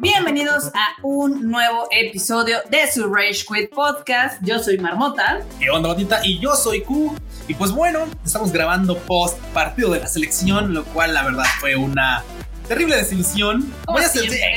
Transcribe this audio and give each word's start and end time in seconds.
Bienvenidos 0.00 0.66
a 0.74 0.96
un 1.04 1.48
nuevo 1.48 1.86
episodio 1.92 2.58
de 2.70 2.90
su 2.92 3.12
Rage 3.12 3.44
Quit 3.46 3.70
Podcast. 3.72 4.42
Yo 4.42 4.58
soy 4.58 4.78
Marmota. 4.78 5.42
¿Qué 5.60 5.70
onda, 5.70 5.90
batita? 5.90 6.20
Y 6.24 6.40
yo 6.40 6.56
soy 6.56 6.80
Q. 6.82 7.14
Y 7.46 7.54
pues 7.54 7.70
bueno, 7.70 8.00
estamos 8.24 8.50
grabando 8.50 8.98
post 8.98 9.38
partido 9.54 9.92
de 9.92 10.00
la 10.00 10.08
selección, 10.08 10.74
lo 10.74 10.84
cual 10.86 11.14
la 11.14 11.22
verdad 11.22 11.44
fue 11.60 11.76
una 11.76 12.24
terrible 12.66 12.96
desilusión. 12.96 13.72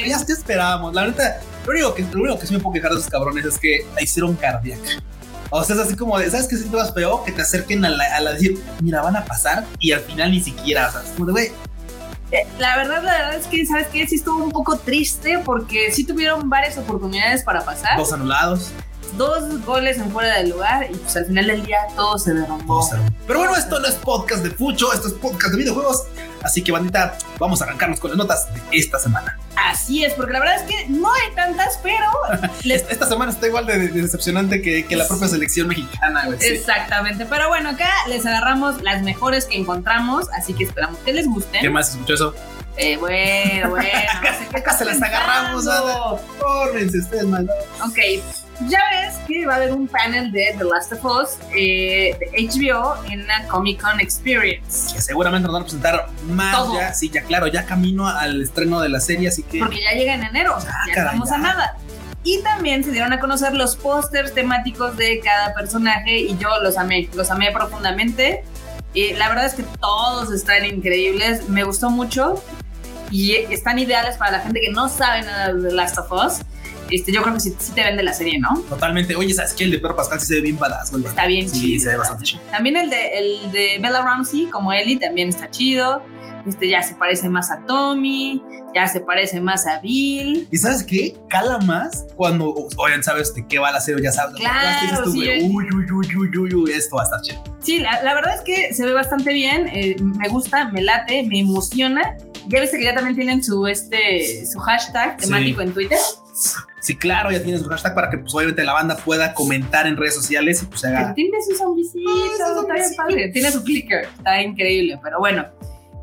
Ya, 0.10 0.18
ya 0.18 0.34
esperábamos. 0.34 0.96
La 0.96 1.06
neta, 1.06 1.42
lo 1.68 1.74
único, 1.74 1.94
que, 1.94 2.02
lo 2.12 2.22
único 2.24 2.40
que 2.40 2.48
sí 2.48 2.54
me 2.56 2.60
puedo 2.60 2.74
quejar 2.74 2.92
de 2.92 2.98
esos 2.98 3.12
cabrones 3.12 3.46
es 3.46 3.60
que 3.60 3.86
la 3.94 4.02
hicieron 4.02 4.36
cardíaca. 4.36 5.04
O 5.56 5.64
sea, 5.64 5.76
es 5.76 5.82
así 5.84 5.96
como 5.96 6.18
de, 6.18 6.32
¿sabes 6.32 6.48
qué 6.48 6.58
siento 6.58 6.78
más 6.78 6.92
feo? 6.96 7.24
Que 7.24 7.32
te 7.32 7.44
acerquen 7.44 7.86
a 7.86 7.90
la, 7.90 8.04
a 8.16 8.22
la 8.22 8.32
decir, 8.34 8.60
mira, 8.82 9.02
van 9.04 9.16
a 9.16 9.24
pasar 9.24 9.66
y 9.80 9.92
al 9.92 10.00
final 10.02 10.32
ni 10.32 10.42
siquiera, 10.42 10.88
o 10.90 10.92
sea, 10.92 11.02
es 11.02 11.10
como 11.12 11.28
de, 11.28 11.32
güey, 11.32 11.52
Eh, 12.32 12.48
La 12.58 12.76
verdad, 12.78 13.04
la 13.04 13.14
verdad 13.14 13.36
es 13.36 13.46
que, 13.46 13.64
¿sabes 13.66 13.86
qué? 13.94 14.08
Sí 14.08 14.16
estuvo 14.16 14.44
un 14.44 14.52
poco 14.52 14.78
triste 14.78 15.38
porque 15.46 15.92
sí 15.92 16.04
tuvieron 16.06 16.50
varias 16.50 16.76
oportunidades 16.80 17.44
para 17.44 17.64
pasar. 17.64 17.98
dos 17.98 18.12
anulados. 18.12 18.72
Dos 19.16 19.64
goles 19.64 19.98
en 20.00 20.10
fuera 20.10 20.38
del 20.40 20.50
lugar 20.50 20.88
y 20.92 20.96
pues 20.96 21.16
al 21.18 21.28
final 21.28 21.46
del 21.46 21.64
día 21.64 21.78
todo 21.96 22.18
se 22.18 22.34
derrumbó. 22.34 22.90
Pero 23.28 23.38
bueno, 23.40 23.56
esto 23.56 23.80
no 23.80 23.88
es 23.88 23.94
podcast 23.94 24.44
de 24.44 24.50
fucho, 24.50 24.92
esto 24.92 25.08
es 25.08 25.14
podcast 25.14 25.52
de 25.52 25.58
videojuegos. 25.60 26.06
Así 26.42 26.64
que, 26.64 26.72
bandita, 26.72 27.16
vamos 27.38 27.62
a 27.62 27.66
arrancarnos 27.66 28.00
con 28.00 28.10
las 28.10 28.18
notas 28.18 28.48
de 28.56 28.60
esta 28.80 28.98
semana. 28.98 29.38
Así 29.74 30.04
es, 30.04 30.14
porque 30.14 30.34
la 30.34 30.40
verdad 30.40 30.56
es 30.58 30.64
que 30.64 30.88
no 30.90 31.12
hay 31.14 31.36
tantas, 31.36 31.80
pero 31.82 32.06
les 32.64 32.84
Esta, 32.90 33.08
semana 33.08 33.32
está 33.32 33.48
igual 33.48 33.66
de, 33.66 33.90
de 33.90 34.02
decepcionante 34.02 34.62
que, 34.62 34.86
que 34.86 34.96
la 34.96 35.08
propia 35.08 35.28
selección 35.28 35.68
mexicana, 35.68 36.26
güey. 36.26 36.40
sí. 36.40 36.48
Exactamente, 36.48 37.26
pero 37.26 37.48
bueno, 37.48 37.72
acá 37.72 37.90
les 38.08 38.26
agarramos 38.26 38.82
las 38.84 39.02
mejores 39.02 39.46
que 39.46 39.58
encontramos, 39.58 40.28
así 40.34 40.54
que 40.54 40.64
esperamos 40.64 41.00
que 41.00 41.14
les 41.14 41.28
gusten. 41.28 41.62
¿Qué 41.62 41.70
más 41.70 41.90
escuchó 41.90 42.14
eso? 42.14 42.36
Eh, 42.78 42.98
bueno, 42.98 43.70
bueno, 43.70 43.88
no 44.24 44.40
sé 44.40 44.48
qué 44.50 44.58
Acá 44.58 44.78
se 44.78 44.86
las 44.86 45.02
agarramos. 45.02 45.66
Fórmense 46.40 47.00
ustedes, 47.00 47.26
man. 47.26 47.48
Ok, 47.84 48.00
ya 48.68 48.80
ves 48.92 49.16
que 49.28 49.46
va 49.46 49.54
a 49.54 49.56
haber 49.58 49.72
un 49.74 49.88
panel 49.88 50.32
de 50.32 50.56
The 50.58 50.64
Last 50.64 50.92
of 50.94 51.04
Us 51.06 51.30
eh, 51.56 52.16
de 52.20 52.48
HBO 52.48 52.96
en 53.10 53.26
la 53.28 53.48
Comic 53.48 53.82
Con 53.82 54.00
Experience. 54.00 54.94
Que 54.94 55.02
seguramente 55.02 55.48
nos 55.48 55.54
van 55.54 55.62
a 55.64 55.66
presentar 55.66 56.08
más 56.30 56.56
Todo. 56.56 56.76
ya. 56.76 56.94
Sí, 56.94 57.10
ya 57.10 57.24
claro, 57.24 57.48
ya 57.48 57.66
camino 57.66 58.08
al 58.08 58.42
estreno 58.42 58.80
de 58.82 58.90
la 58.90 59.00
serie, 59.00 59.28
así 59.30 59.44
que. 59.44 59.60
Porque 59.60 59.82
ya 59.82 59.92
llega 59.98 60.14
en 60.16 60.24
enero, 60.24 60.60
sea, 60.62 60.72
Ah, 60.72 60.84
ya 60.88 60.94
caray, 60.94 61.08
estamos 61.08 61.30
ya. 61.30 61.36
a 61.36 61.38
nada. 61.40 61.78
Y 62.24 62.42
también 62.42 62.84
se 62.84 62.92
dieron 62.92 63.12
a 63.12 63.20
conocer 63.20 63.54
los 63.54 63.76
pósters 63.76 64.34
temáticos 64.34 64.96
de 64.96 65.20
cada 65.20 65.54
personaje 65.54 66.18
y 66.20 66.38
yo 66.38 66.48
los 66.62 66.78
amé, 66.78 67.10
los 67.16 67.30
amé 67.32 67.52
profundamente. 67.52 68.44
Y 68.94 69.14
la 69.14 69.28
verdad 69.28 69.46
es 69.48 69.56
que 69.56 69.64
todos 69.82 70.32
están 70.32 70.64
increíbles, 70.66 71.50
me 71.50 71.64
gustó 71.64 71.90
mucho 71.90 72.42
y 73.12 73.34
están 73.36 73.78
ideales 73.80 74.16
para 74.18 74.32
la 74.32 74.40
gente 74.40 74.62
que 74.62 74.72
no 74.72 74.88
sabe 74.88 75.24
nada 75.24 75.52
de 75.54 75.68
The 75.70 75.76
Last 75.76 75.98
of 75.98 76.12
Us. 76.12 76.42
Este, 76.96 77.12
yo 77.12 77.22
creo 77.24 77.34
que 77.34 77.40
sí, 77.40 77.54
sí 77.58 77.72
te 77.74 77.82
vende 77.84 78.04
la 78.04 78.14
serie, 78.14 78.40
¿no? 78.40 78.60
Totalmente. 78.70 79.16
Oye, 79.16 79.34
¿sabes 79.34 79.54
qué? 79.54 79.64
El 79.64 79.72
de 79.72 79.80
Pedro 79.80 79.96
Pascal 79.96 80.20
sí 80.20 80.28
se 80.28 80.36
ve 80.36 80.42
bien 80.42 80.58
badass, 80.60 80.92
güey. 80.92 81.06
Está 81.06 81.26
bien 81.26 81.50
Sí, 81.50 81.60
chido. 81.62 81.84
se 81.84 81.90
ve 81.90 81.98
bastante 81.98 82.24
chido. 82.24 82.42
También 82.52 82.78
el 82.78 82.90
de, 82.90 83.08
el 83.18 83.52
de 83.52 83.80
Bella 83.82 84.02
Ramsey 84.04 84.46
como 84.48 84.72
Ellie 84.74 84.98
también 85.00 85.30
está 85.30 85.50
chido. 85.50 86.04
Este 86.46 86.68
ya 86.68 86.84
se 86.84 86.94
parece 86.96 87.30
más 87.30 87.50
a 87.52 87.66
Tommy, 87.66 88.44
ya 88.76 88.86
se 88.90 89.00
parece 89.00 89.40
más 89.40 89.66
a 89.66 89.80
Bill. 89.80 90.46
¿Y 90.52 90.58
sabes 90.58 90.84
qué? 90.84 91.16
Cala 91.30 91.58
más 91.60 92.06
cuando, 92.18 92.54
oigan, 92.78 93.02
sabes 93.02 93.34
de 93.34 93.48
qué 93.48 93.60
va 93.60 93.72
la 93.72 93.80
serie, 93.80 94.04
ya 94.04 94.12
sabes. 94.12 94.36
Claro, 94.36 95.10
sí, 95.10 95.24
yo- 95.26 95.32
uy, 95.48 95.66
uy, 95.74 95.86
uy, 95.90 96.16
uy, 96.18 96.38
uy, 96.38 96.54
uy, 96.54 96.72
esto 96.74 96.98
va 96.98 97.04
a 97.04 97.06
estar 97.06 97.22
chido. 97.22 97.42
Sí, 97.60 97.80
la, 97.80 98.04
la 98.04 98.14
verdad 98.14 98.36
es 98.36 98.42
que 98.42 98.74
se 98.74 98.86
ve 98.86 98.92
bastante 98.92 99.32
bien, 99.32 99.70
eh, 99.70 99.96
me 100.02 100.28
gusta, 100.28 100.68
me 100.70 100.82
late, 100.82 101.24
me 101.24 101.40
emociona. 101.40 102.18
Ya 102.50 102.60
viste 102.60 102.78
que 102.78 102.84
ya 102.84 102.94
también 102.94 103.16
tienen 103.16 103.42
su, 103.42 103.66
este, 103.66 104.46
su 104.46 104.60
hashtag 104.60 105.16
Sí. 105.22 105.28
temático 105.28 105.62
en 105.62 105.72
Twitter. 105.74 105.98
Sí, 106.84 106.98
claro, 106.98 107.32
ya 107.32 107.42
tienes 107.42 107.62
un 107.62 107.70
hashtag 107.70 107.96
para 107.96 108.10
que, 108.10 108.18
pues, 108.18 108.36
obviamente, 108.36 108.62
la 108.66 108.74
banda 108.74 108.98
pueda 108.98 109.34
comentar 109.34 109.88
en 109.88 109.96
redes 109.96 110.16
sociales 110.16 110.62
y, 110.62 110.66
pues, 110.66 110.82
se 110.82 110.88
haga. 110.90 111.14
tiene 111.14 111.38
su 111.42 111.56
zombicito, 111.56 112.10
Ah, 112.10 112.54
su 112.56 112.62
está 112.62 112.74
bien 112.74 112.96
padre. 112.98 113.30
Tiene 113.30 113.52
su 113.52 113.64
clicker, 113.64 114.06
está 114.18 114.42
increíble, 114.42 115.00
pero 115.02 115.20
bueno. 115.20 115.46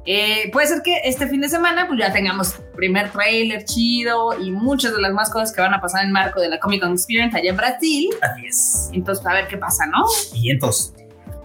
Eh, 0.07 0.49
puede 0.51 0.67
ser 0.67 0.81
que 0.83 0.97
este 1.05 1.27
fin 1.29 1.43
de 1.43 1.49
semana 1.51 1.87
pues 1.87 2.01
ya 2.01 2.11
tengamos 2.11 2.55
primer 2.75 3.13
trailer 3.13 3.63
chido 3.67 4.41
y 4.41 4.51
muchas 4.51 4.95
de 4.95 5.01
las 5.03 5.13
más 5.13 5.29
cosas 5.29 5.53
que 5.53 5.61
van 5.61 5.75
a 5.75 5.81
pasar 5.83 6.07
en 6.07 6.11
marco 6.11 6.41
de 6.41 6.49
la 6.49 6.59
Comic 6.59 6.81
Con 6.81 6.93
Experience 6.93 7.37
allá 7.37 7.51
en 7.51 7.57
Brasil. 7.59 8.09
Así 8.23 8.47
es. 8.47 8.91
Entonces, 8.95 9.25
a 9.27 9.35
ver 9.35 9.47
qué 9.49 9.59
pasa, 9.59 9.85
¿no? 9.87 10.07
Y 10.35 10.51
entonces, 10.51 10.95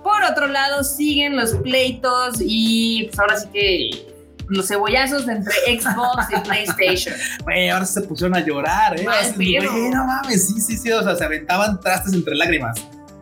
Por 0.01 0.23
otro 0.23 0.47
lado, 0.47 0.85
siguen 0.85 1.35
los 1.35 1.53
pleitos 1.55 2.37
y 2.39 3.07
pues 3.07 3.19
ahora 3.19 3.37
sí 3.37 3.47
que 3.51 4.14
los 4.49 4.67
cebollazos 4.67 5.27
entre 5.27 5.53
Xbox 5.79 6.27
y 6.31 6.39
PlayStation. 6.41 7.15
güey, 7.43 7.69
ahora 7.69 7.85
se 7.85 8.01
pusieron 8.01 8.35
a 8.35 8.39
llorar, 8.39 8.99
¿eh? 8.99 9.05
Güey, 9.35 9.89
no 9.91 10.05
mames, 10.05 10.47
sí, 10.47 10.61
sí, 10.61 10.77
sí, 10.77 10.91
o 10.91 11.03
sea, 11.03 11.15
se 11.15 11.23
aventaban 11.23 11.79
trastes 11.79 12.13
entre 12.13 12.35
lágrimas. 12.35 12.79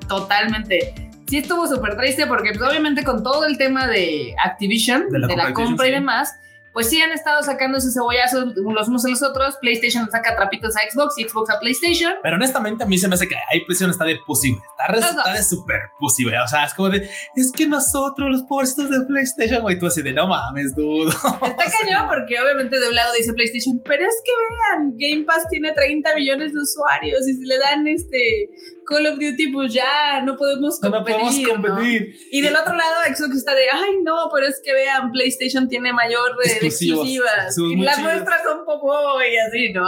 Totalmente. 0.08 0.94
Sí 1.28 1.38
estuvo 1.38 1.68
súper 1.68 1.96
triste 1.98 2.28
porque 2.28 2.52
pues 2.52 2.70
obviamente 2.70 3.04
con 3.04 3.24
todo 3.24 3.46
el 3.46 3.58
tema 3.58 3.88
de 3.88 4.36
Activision, 4.44 5.10
De 5.10 5.20
de 5.20 5.36
la 5.36 5.54
compra 5.54 5.88
y 5.88 5.92
demás, 5.92 6.36
pues 6.74 6.90
sí 6.90 7.00
han 7.00 7.12
estado 7.12 7.44
sacando 7.44 7.78
esos 7.78 7.94
cebollazos 7.94 8.56
los 8.56 8.88
unos 8.88 9.06
a 9.06 9.10
los 9.10 9.22
otros. 9.22 9.56
PlayStation 9.62 10.10
saca 10.10 10.36
trapitos 10.36 10.76
a 10.76 10.80
Xbox 10.90 11.18
y 11.20 11.24
Xbox 11.24 11.52
a 11.52 11.60
PlayStation. 11.60 12.14
Pero 12.24 12.36
honestamente, 12.36 12.84
a 12.84 12.88
mí 12.88 12.98
se 12.98 13.08
me 13.08 13.14
hace 13.14 13.28
que 13.28 13.36
ahí 13.36 13.64
PlayStation 13.66 13.92
está 13.92 14.06
de 14.06 14.18
pussy. 14.26 14.58
Está, 14.90 15.10
está 15.10 15.34
de 15.34 15.44
super 15.44 15.80
pussy. 16.00 16.26
O 16.26 16.48
sea, 16.48 16.66
es 16.66 16.74
como 16.74 16.90
de, 16.90 17.08
es 17.36 17.52
que 17.52 17.68
nosotros, 17.68 18.30
los 18.30 18.44
pobrecitos 18.44 18.90
de 18.90 19.06
PlayStation, 19.06 19.62
güey, 19.62 19.78
tú 19.78 19.86
así 19.86 20.02
de, 20.02 20.14
no 20.14 20.28
mames, 20.28 20.76
dudo. 20.76 21.10
Está 21.10 21.66
cañón 21.82 22.08
porque 22.08 22.40
obviamente 22.40 22.80
de 22.80 22.90
un 22.90 22.96
lado 22.96 23.14
dice 23.14 23.34
PlayStation, 23.34 23.80
pero 23.86 24.04
es 24.04 24.22
que 24.26 24.32
vean, 24.50 24.94
Game 24.98 25.26
Pass 25.26 25.48
tiene 25.50 25.72
30 25.74 26.16
millones 26.16 26.54
de 26.54 26.60
usuarios 26.60 27.28
y 27.28 27.34
si 27.36 27.46
le 27.46 27.58
dan 27.60 27.88
este 27.88 28.50
Call 28.88 29.06
of 29.08 29.14
Duty, 29.20 29.48
pues 29.52 29.74
ya 29.74 30.22
no 30.24 30.36
podemos 30.36 30.80
No 30.82 30.92
competir. 30.92 31.16
podemos 31.22 31.40
¿no? 31.40 31.50
competir. 31.76 32.16
Y 32.32 32.42
del 32.42 32.56
otro 32.56 32.74
lado, 32.76 32.94
Xbox 33.16 33.36
está 33.38 33.54
de, 33.56 33.64
ay, 33.72 33.98
no, 34.04 34.30
pero 34.34 34.48
es 34.48 34.62
que 34.64 34.74
vean, 34.74 35.12
PlayStation 35.12 35.68
tiene 35.70 35.94
mayor 35.94 36.38
de 36.44 36.52
Exclusivos. 36.52 37.08
exclusivas. 37.08 37.58
Y 37.58 37.82
las 37.84 38.00
nuestras 38.00 38.44
son 38.44 38.66
poco 38.66 38.94
y 39.24 39.38
así, 39.38 39.74
¿no? 39.74 39.86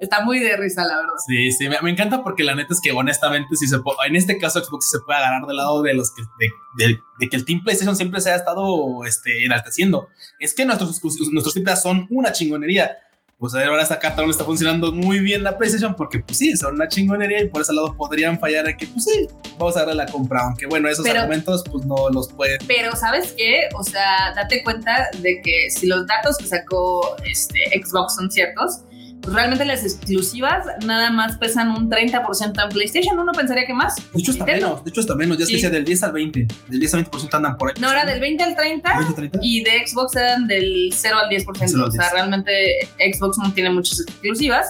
Está 0.00 0.22
muy 0.24 0.38
de 0.38 0.56
risa, 0.56 0.84
la 0.84 0.96
verdad. 0.96 1.12
Sí, 1.26 1.52
sí, 1.52 1.68
me, 1.68 1.80
me 1.82 1.90
encanta 1.90 2.22
porque 2.22 2.42
la 2.42 2.54
neta 2.54 2.72
es 2.72 2.80
que 2.82 2.90
honestamente, 2.92 3.54
si 3.56 3.66
se 3.66 3.76
en 4.06 4.16
este 4.16 4.38
caso 4.38 4.62
Xbox 4.64 4.90
se 4.90 4.98
puede 5.00 5.18
agarrar 5.18 5.46
del 5.46 5.56
lado 5.56 5.82
de 5.82 5.92
los 5.94 6.14
que 6.14 6.22
de, 6.38 6.86
de- 6.86 7.00
de 7.18 7.28
que 7.28 7.36
el 7.36 7.44
Team 7.44 7.62
PlayStation 7.62 7.94
siempre 7.96 8.20
se 8.22 8.30
ha 8.30 8.36
estado 8.36 9.04
este, 9.04 9.44
enalteciendo. 9.44 10.08
Es 10.38 10.54
que 10.54 10.64
nuestros, 10.64 11.00
nuestros 11.32 11.82
son 11.82 12.06
una 12.10 12.32
chingonería. 12.32 12.96
Pues 13.40 13.54
ahora 13.54 13.82
esta 13.82 13.98
carta 13.98 14.20
no 14.20 14.30
está 14.30 14.44
funcionando 14.44 14.92
muy 14.92 15.18
bien 15.20 15.42
la 15.42 15.56
PlayStation 15.56 15.94
porque 15.94 16.18
pues 16.20 16.36
sí, 16.36 16.54
son 16.58 16.74
una 16.74 16.88
chingonería 16.88 17.40
y 17.40 17.48
por 17.48 17.62
ese 17.62 17.72
lado 17.72 17.96
podrían 17.96 18.38
fallar 18.38 18.76
que 18.76 18.86
pues 18.86 19.04
sí, 19.04 19.28
vamos 19.58 19.74
a 19.78 19.80
darle 19.80 19.94
la 19.94 20.04
compra, 20.04 20.42
aunque 20.42 20.66
bueno, 20.66 20.90
esos 20.90 21.06
Pero- 21.06 21.20
argumentos 21.20 21.64
pues 21.72 21.86
no 21.86 22.10
los 22.10 22.30
pueden. 22.30 22.58
Pero, 22.68 22.94
¿sabes 22.94 23.32
qué? 23.38 23.62
O 23.78 23.82
sea, 23.82 24.34
date 24.36 24.62
cuenta 24.62 25.08
de 25.22 25.40
que 25.40 25.70
si 25.70 25.86
los 25.86 26.06
datos 26.06 26.36
que 26.36 26.44
sacó 26.48 27.16
este, 27.24 27.60
Xbox 27.82 28.16
son 28.16 28.30
ciertos, 28.30 28.80
realmente 29.22 29.64
las 29.64 29.82
exclusivas 29.84 30.64
nada 30.84 31.10
más 31.10 31.36
pesan 31.38 31.70
un 31.70 31.90
30% 31.90 32.62
en 32.62 32.68
PlayStation. 32.70 33.18
Uno 33.18 33.32
pensaría 33.32 33.66
que 33.66 33.74
más. 33.74 33.96
De 33.96 34.20
hecho 34.20 34.30
está 34.32 34.44
Nintendo. 34.44 34.68
menos, 34.68 34.84
de 34.84 34.90
hecho 34.90 35.00
está 35.00 35.14
menos, 35.14 35.38
ya 35.38 35.46
Sí. 35.46 35.52
se 35.52 35.56
decía 35.56 35.70
del 35.70 35.84
10 35.84 36.02
al 36.02 36.12
20, 36.12 36.46
del 36.68 36.80
10 36.80 36.94
al 36.94 37.00
20% 37.04 37.34
andan 37.36 37.56
por 37.56 37.68
ahí. 37.70 37.74
No, 37.80 37.90
era 37.90 38.04
del 38.04 38.20
20 38.20 38.42
al 38.42 38.56
30 38.56 38.98
20, 38.98 39.14
30. 39.14 39.38
y 39.42 39.62
de 39.64 39.86
Xbox 39.86 40.16
eran 40.16 40.46
del 40.46 40.90
0 40.94 41.16
al 41.18 41.28
10%. 41.28 41.44
Cero 41.72 41.82
al 41.84 41.88
o 41.88 41.92
sea, 41.92 42.02
10. 42.02 42.12
realmente 42.12 42.52
Xbox 43.12 43.38
no 43.38 43.52
tiene 43.52 43.70
muchas 43.70 44.00
exclusivas. 44.00 44.68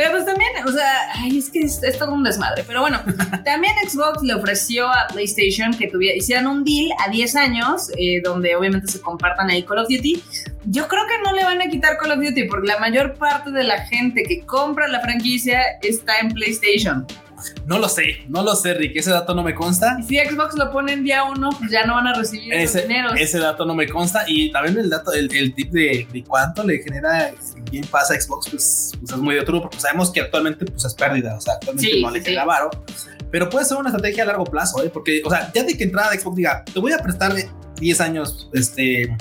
Pero 0.00 0.12
pues 0.12 0.24
también, 0.24 0.50
o 0.66 0.72
sea, 0.72 1.10
ay, 1.12 1.36
es 1.36 1.50
que 1.50 1.60
es, 1.60 1.82
es 1.82 1.98
todo 1.98 2.14
un 2.14 2.22
desmadre. 2.22 2.64
Pero 2.66 2.80
bueno, 2.80 3.02
también 3.44 3.74
Xbox 3.86 4.22
le 4.22 4.32
ofreció 4.32 4.88
a 4.88 5.06
PlayStation 5.12 5.74
que 5.74 5.88
tuviera, 5.88 6.16
hicieran 6.16 6.46
un 6.46 6.64
deal 6.64 6.88
a 7.06 7.10
10 7.10 7.36
años, 7.36 7.90
eh, 7.98 8.22
donde 8.24 8.56
obviamente 8.56 8.90
se 8.90 8.98
compartan 9.02 9.50
ahí 9.50 9.62
Call 9.62 9.80
of 9.80 9.88
Duty. 9.90 10.22
Yo 10.64 10.88
creo 10.88 11.02
que 11.06 11.22
no 11.22 11.34
le 11.34 11.44
van 11.44 11.60
a 11.60 11.66
quitar 11.66 11.98
Call 11.98 12.12
of 12.12 12.18
Duty, 12.24 12.44
porque 12.44 12.68
la 12.68 12.78
mayor 12.78 13.12
parte 13.16 13.50
de 13.50 13.62
la 13.62 13.84
gente 13.88 14.22
que 14.22 14.40
compra 14.46 14.88
la 14.88 15.00
franquicia 15.00 15.60
está 15.82 16.18
en 16.20 16.32
PlayStation. 16.32 17.06
No 17.66 17.78
lo 17.78 17.88
sé, 17.88 18.24
no 18.28 18.42
lo 18.42 18.54
sé, 18.54 18.74
Rick, 18.74 18.96
ese 18.96 19.10
dato 19.10 19.34
no 19.34 19.42
me 19.42 19.54
consta. 19.54 19.96
Y 20.00 20.02
si 20.04 20.16
Xbox 20.18 20.54
lo 20.56 20.70
pone 20.70 20.92
en 20.92 21.04
día 21.04 21.24
uno, 21.24 21.50
pues 21.58 21.70
ya 21.70 21.84
no 21.86 21.94
van 21.94 22.06
a 22.08 22.14
recibir 22.14 22.52
Ese, 22.52 22.82
dineros. 22.82 23.12
ese 23.18 23.38
dato 23.38 23.64
no 23.64 23.74
me 23.74 23.88
consta 23.88 24.24
y 24.26 24.50
también 24.52 24.78
el 24.78 24.90
dato, 24.90 25.12
el, 25.12 25.34
el 25.34 25.54
tip 25.54 25.70
de, 25.70 26.06
de 26.12 26.24
cuánto 26.24 26.62
le 26.64 26.78
genera 26.82 27.28
el 27.28 27.34
Game 27.72 27.86
Pass 27.90 28.10
a 28.10 28.20
Xbox, 28.20 28.48
pues, 28.50 28.92
pues 28.98 29.12
es 29.12 29.18
muy 29.18 29.34
de 29.34 29.40
otro, 29.42 29.60
porque 29.62 29.78
sabemos 29.80 30.10
que 30.10 30.20
actualmente 30.20 30.64
pues 30.66 30.84
es 30.84 30.94
pérdida, 30.94 31.36
o 31.36 31.40
sea, 31.40 31.54
actualmente 31.54 31.90
Sí, 31.90 32.02
no 32.02 32.10
le 32.10 32.20
genera 32.20 32.42
sí. 32.42 32.48
varo, 32.48 32.70
pero 33.30 33.48
puede 33.48 33.64
ser 33.64 33.76
una 33.78 33.90
estrategia 33.90 34.24
a 34.24 34.26
largo 34.26 34.44
plazo, 34.44 34.82
¿eh? 34.82 34.90
porque, 34.90 35.22
o 35.24 35.30
sea, 35.30 35.50
ya 35.54 35.62
de 35.62 35.76
que 35.76 35.84
entrada 35.84 36.10
de 36.10 36.18
Xbox 36.18 36.36
diga, 36.36 36.64
te 36.64 36.78
voy 36.80 36.92
a 36.92 36.98
prestar 36.98 37.32
10 37.78 38.00
años, 38.00 38.48
este... 38.52 39.16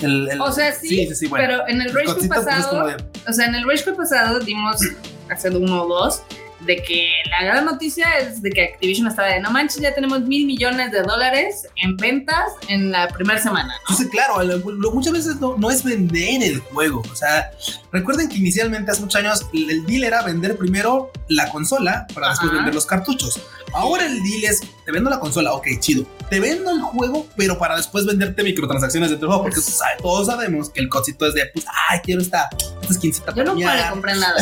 El, 0.00 0.28
el- 0.28 0.40
O 0.42 0.52
sea, 0.52 0.72
sí, 0.74 0.88
sí, 0.88 1.06
sí, 1.08 1.14
sí, 1.14 1.26
bueno. 1.26 1.46
pero 1.46 1.68
en 1.68 1.80
el 1.80 1.90
Rage 1.94 2.12
Cositas, 2.12 2.44
pues, 2.44 2.56
pasado, 2.56 2.86
de- 2.88 2.96
o 3.26 3.32
sea, 3.32 3.46
en 3.46 3.54
el 3.54 3.66
Rage 3.66 3.92
pasado 3.92 4.40
dimos, 4.40 4.76
hace 5.30 5.48
uno 5.48 5.84
o 5.84 5.88
dos, 5.88 6.22
de 6.66 6.82
que 6.82 7.10
la 7.30 7.44
gran 7.44 7.64
noticia 7.64 8.18
es 8.18 8.42
de 8.42 8.50
que 8.50 8.64
Activision 8.64 9.06
está 9.06 9.24
de 9.24 9.40
no 9.40 9.50
manches, 9.50 9.80
ya 9.80 9.94
tenemos 9.94 10.20
mil 10.22 10.46
millones 10.46 10.90
de 10.90 11.02
dólares 11.02 11.68
en 11.76 11.96
ventas 11.96 12.52
en 12.68 12.90
la 12.90 13.08
primera 13.08 13.40
semana. 13.40 13.74
Entonces, 13.80 14.08
claro, 14.08 14.36
muchas 14.92 15.12
veces 15.12 15.36
no, 15.36 15.70
es 15.70 15.84
vender 15.84 16.42
el 16.42 16.60
juego. 16.60 17.02
O 17.10 17.16
sea, 17.16 17.50
recuerden 17.92 18.28
que 18.28 18.36
inicialmente 18.36 18.90
hace 18.90 19.00
muchos 19.00 19.20
años 19.20 19.46
el, 19.52 19.86
deal 19.86 20.04
era 20.04 20.22
vender 20.22 20.56
primero 20.56 21.12
la 21.28 21.50
consola 21.50 22.06
para 22.14 22.30
después 22.30 22.52
vender 22.52 22.74
los 22.74 22.86
cartuchos. 22.86 23.40
Ahora 23.72 24.06
el 24.06 24.22
deal 24.22 24.44
es, 24.44 24.60
te 24.84 24.92
vendo 24.92 25.10
la 25.10 25.20
consola, 25.20 25.52
ok, 25.52 25.66
chido. 25.80 26.06
Te 26.30 26.40
vendo 26.40 26.70
el 26.70 26.80
juego, 26.80 27.26
pero 27.36 27.58
para 27.58 27.76
después 27.76 28.04
venderte 28.06 28.42
microtransacciones 28.42 29.10
dentro 29.10 29.28
del 29.28 29.36
juego, 29.36 29.50
porque 29.50 29.60
todos 30.02 30.26
sabemos 30.26 30.70
que 30.70 30.80
el 30.80 30.88
cosito 30.88 31.26
es 31.26 31.34
de, 31.34 31.46
pues, 31.52 31.64
ay, 31.88 32.00
quiero 32.02 32.20
esta, 32.20 32.48
esta 32.82 32.94
skincita. 32.94 33.34
Yo 33.34 33.44
no 33.44 33.54
puedo 33.54 33.90
comprar 33.90 34.16
nada 34.16 34.34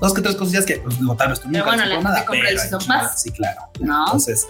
dos 0.00 0.14
que 0.14 0.22
tres 0.22 0.36
cosillas 0.36 0.64
que, 0.64 0.76
pues, 0.76 0.98
digo, 0.98 1.14
tal 1.16 1.30
vez 1.30 1.40
tú 1.40 1.48
nunca 1.48 1.64
bueno, 1.64 1.84
la 1.84 2.00
nada, 2.00 2.24
pero 2.28 2.78
más. 2.86 3.22
Sí, 3.22 3.30
claro. 3.30 3.62
¿No? 3.80 4.06
Entonces, 4.06 4.46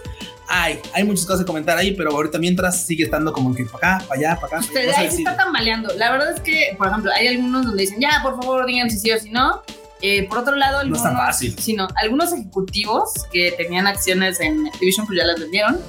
hay, 0.47 0.79
hay 0.93 1.03
muchas 1.03 1.25
cosas 1.25 1.41
que 1.41 1.45
comentar 1.45 1.77
ahí, 1.77 1.93
pero 1.93 2.11
ahorita 2.11 2.39
mientras 2.39 2.81
sigue 2.81 3.03
estando 3.03 3.31
como 3.33 3.53
que 3.53 3.65
para 3.65 3.95
acá, 3.95 4.05
para 4.07 4.19
allá, 4.19 4.39
para 4.39 4.57
acá. 4.57 4.67
Ahí 4.97 5.11
se 5.11 5.17
está 5.17 5.37
tambaleando. 5.37 5.93
La 5.95 6.11
verdad 6.11 6.33
es 6.33 6.41
que, 6.41 6.75
por 6.77 6.87
ejemplo, 6.87 7.11
hay 7.13 7.27
algunos 7.27 7.65
donde 7.65 7.83
dicen, 7.83 7.99
ya, 7.99 8.19
por 8.23 8.35
favor, 8.35 8.65
digan 8.65 8.89
si 8.89 8.97
sí 8.97 9.11
o 9.11 9.19
si 9.19 9.29
no. 9.29 9.61
Eh, 10.01 10.27
por 10.29 10.39
otro 10.39 10.55
lado, 10.55 10.79
algunos, 10.79 11.03
no 11.03 11.09
es 11.09 11.15
tan 11.15 11.25
fácil. 11.25 11.55
Sino, 11.59 11.87
algunos 12.01 12.31
ejecutivos 12.33 13.25
que 13.31 13.53
tenían 13.57 13.85
acciones 13.85 14.39
en 14.39 14.67
Activision, 14.67 15.05
pues 15.05 15.19
ya 15.19 15.25
las 15.25 15.39
vendieron. 15.39 15.79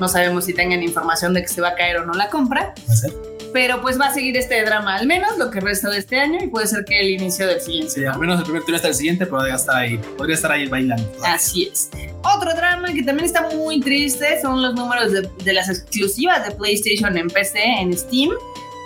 No 0.00 0.08
sabemos 0.08 0.46
si 0.46 0.54
tengan 0.54 0.82
información 0.82 1.34
de 1.34 1.42
que 1.42 1.48
se 1.48 1.60
va 1.60 1.68
a 1.68 1.74
caer 1.74 1.98
o 1.98 2.06
no 2.06 2.14
la 2.14 2.30
compra. 2.30 2.74
¿Va 2.88 2.92
a 2.92 2.96
ser? 2.96 3.29
Pero 3.52 3.80
pues 3.80 4.00
va 4.00 4.06
a 4.06 4.14
seguir 4.14 4.36
este 4.36 4.62
drama 4.64 4.96
al 4.96 5.06
menos 5.06 5.38
lo 5.38 5.50
que 5.50 5.60
resta 5.60 5.90
de 5.90 5.98
este 5.98 6.18
año 6.18 6.38
y 6.42 6.48
puede 6.48 6.66
ser 6.66 6.84
que 6.84 7.00
el 7.00 7.10
inicio 7.10 7.46
del 7.46 7.60
siguiente. 7.60 7.92
Sí, 7.92 8.04
al 8.04 8.18
menos 8.18 8.38
el 8.38 8.44
primer 8.44 8.62
trimestre 8.62 8.88
del 8.90 8.96
siguiente 8.96 9.26
podría 9.26 9.54
estar 9.54 9.76
ahí, 9.76 9.98
podría 10.16 10.34
estar 10.34 10.52
ahí 10.52 10.66
bailando. 10.66 11.10
Así 11.24 11.70
es. 11.72 11.90
Otro 12.22 12.54
drama 12.54 12.92
que 12.92 13.02
también 13.02 13.26
está 13.26 13.48
muy 13.48 13.80
triste 13.80 14.40
son 14.40 14.62
los 14.62 14.74
números 14.74 15.12
de, 15.12 15.52
las 15.52 15.68
exclusivas 15.68 16.44
de 16.44 16.52
PlayStation 16.52 17.16
en 17.16 17.28
PC, 17.28 17.62
en 17.62 17.96
Steam. 17.96 18.30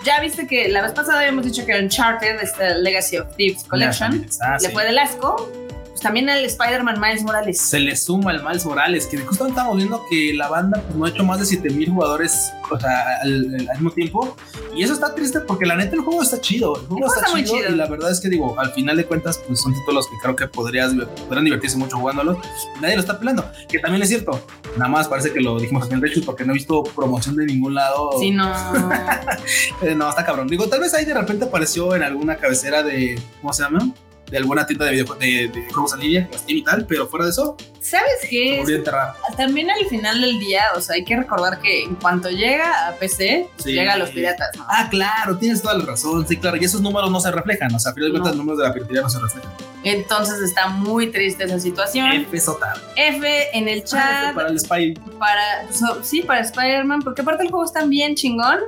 Ya 0.04 0.20
viste 0.20 0.46
que 0.46 0.68
la 0.68 0.82
vez 0.82 0.92
pasada 0.92 1.20
habíamos 1.20 1.44
dicho 1.44 1.64
que 1.64 1.78
Uncharted, 1.78 2.38
este 2.40 2.78
Legacy 2.78 3.18
of 3.18 3.34
Thieves 3.36 3.64
Collection, 3.64 4.26
ah, 4.42 4.58
le 4.60 4.68
fue 4.68 4.84
del 4.84 4.98
asco 4.98 5.63
también 6.00 6.28
el 6.28 6.44
Spider-Man 6.44 7.00
Miles 7.00 7.22
Morales. 7.22 7.60
Se 7.60 7.80
le 7.80 7.96
suma 7.96 8.32
el 8.32 8.42
Miles 8.42 8.64
Morales, 8.66 9.06
que 9.06 9.18
justamente 9.18 9.58
estamos 9.58 9.76
viendo 9.76 10.04
que 10.10 10.34
la 10.34 10.48
banda 10.48 10.82
pues, 10.82 10.96
no 10.96 11.04
ha 11.04 11.08
hecho 11.08 11.24
más 11.24 11.38
de 11.40 11.46
7000 11.46 11.90
jugadores 11.90 12.52
o 12.70 12.78
sea, 12.78 13.20
al, 13.22 13.48
mismo 13.74 13.90
tiempo. 13.90 14.36
Y 14.74 14.82
eso 14.82 14.92
está 14.92 15.14
triste 15.14 15.40
porque 15.40 15.66
la 15.66 15.76
neta 15.76 15.94
el 15.94 16.02
juego 16.02 16.22
está 16.22 16.40
chido. 16.40 16.76
El 16.80 16.86
juego, 16.86 17.06
está, 17.06 17.26
chido, 17.32 17.70
Y 17.70 17.74
la 17.74 17.86
verdad 17.86 18.10
es 18.10 18.20
que 18.20 18.28
digo, 18.28 18.58
al 18.58 18.72
final 18.72 18.96
de 18.96 19.04
cuentas, 19.06 19.40
pues 19.46 19.60
son 19.60 19.74
títulos 19.74 20.08
que 20.08 20.16
creo 20.22 20.36
que 20.36 20.48
podrías, 20.48 20.92
podrían 21.26 21.44
divertirse 21.44 21.76
mucho 21.76 21.98
jugándolos. 21.98 22.38
Nadie 22.80 22.94
lo 22.94 23.00
está 23.00 23.18
pelando. 23.18 23.50
Que 23.68 23.78
también 23.78 24.02
es 24.02 24.08
cierto. 24.08 24.44
Nada 24.76 24.88
más 24.90 25.08
parece 25.08 25.32
que 25.32 25.40
lo 25.40 25.58
dijimos 25.58 25.90
en 25.90 26.02
el 26.02 26.24
porque 26.24 26.44
no 26.44 26.52
he 26.52 26.54
visto 26.54 26.82
promoción 26.82 27.36
de 27.36 27.46
ningún 27.46 27.74
lado. 27.74 28.10
Sí, 28.18 28.30
no. 28.30 28.52
Eh, 29.82 29.94
no, 29.94 30.08
está 30.08 30.24
cabrón. 30.24 30.48
Digo, 30.48 30.68
tal 30.68 30.80
vez 30.80 30.94
ahí 30.94 31.04
de 31.04 31.14
repente 31.14 31.44
apareció 31.44 31.94
en 31.94 32.02
alguna 32.02 32.36
cabecera 32.36 32.82
de. 32.82 33.20
¿Cómo 33.40 33.52
se 33.52 33.62
llama? 33.62 33.92
De 34.34 34.38
alguna 34.38 34.66
tienda 34.66 34.86
de, 34.86 34.90
videojuegos 34.90 35.20
de, 35.20 35.48
de 35.48 35.72
juegos 35.72 35.94
en 35.94 36.00
línea, 36.00 36.28
Steam 36.34 36.58
y 36.58 36.64
tal, 36.64 36.86
pero 36.86 37.06
fuera 37.06 37.26
de 37.26 37.30
eso. 37.30 37.56
¿Sabes 37.80 38.26
qué? 38.28 38.64
También 39.36 39.70
al 39.70 39.86
final 39.86 40.20
del 40.20 40.40
día, 40.40 40.64
o 40.74 40.80
sea, 40.80 40.96
hay 40.96 41.04
que 41.04 41.14
recordar 41.14 41.60
que 41.60 41.84
en 41.84 41.94
cuanto 41.94 42.28
llega 42.30 42.88
a 42.88 42.96
PC, 42.96 43.46
llega 43.64 43.92
a 43.92 43.96
los 43.96 44.10
piratas, 44.10 44.50
¿no? 44.56 44.66
Ah, 44.68 44.88
claro, 44.90 45.38
tienes 45.38 45.62
toda 45.62 45.78
la 45.78 45.84
razón, 45.84 46.26
sí, 46.26 46.36
claro, 46.36 46.56
y 46.56 46.64
esos 46.64 46.80
números 46.80 47.12
no 47.12 47.20
se 47.20 47.30
reflejan, 47.30 47.72
o 47.72 47.78
sea, 47.78 47.92
a 47.92 47.94
final 47.94 48.08
de 48.08 48.12
cuentas, 48.12 48.30
los 48.32 48.38
números 48.38 48.58
de 48.58 48.64
la 48.66 48.74
piratería 48.74 49.02
no 49.02 49.08
se 49.08 49.20
reflejan. 49.20 49.52
Entonces 49.84 50.40
está 50.40 50.66
muy 50.66 51.12
triste 51.12 51.44
esa 51.44 51.60
situación. 51.60 52.10
F 52.10 52.40
total. 52.40 52.82
F 52.96 53.56
en 53.56 53.68
el 53.68 53.82
ah, 53.82 53.84
chat. 53.84 54.34
para 54.34 54.48
el 54.48 54.58
Spy. 54.58 54.94
Para, 55.16 55.68
sí, 56.02 56.22
para 56.22 56.40
Spider-Man, 56.40 57.02
porque 57.02 57.22
aparte 57.22 57.44
el 57.44 57.50
juego 57.50 57.66
está 57.66 57.84
bien 57.84 58.16
chingón. 58.16 58.58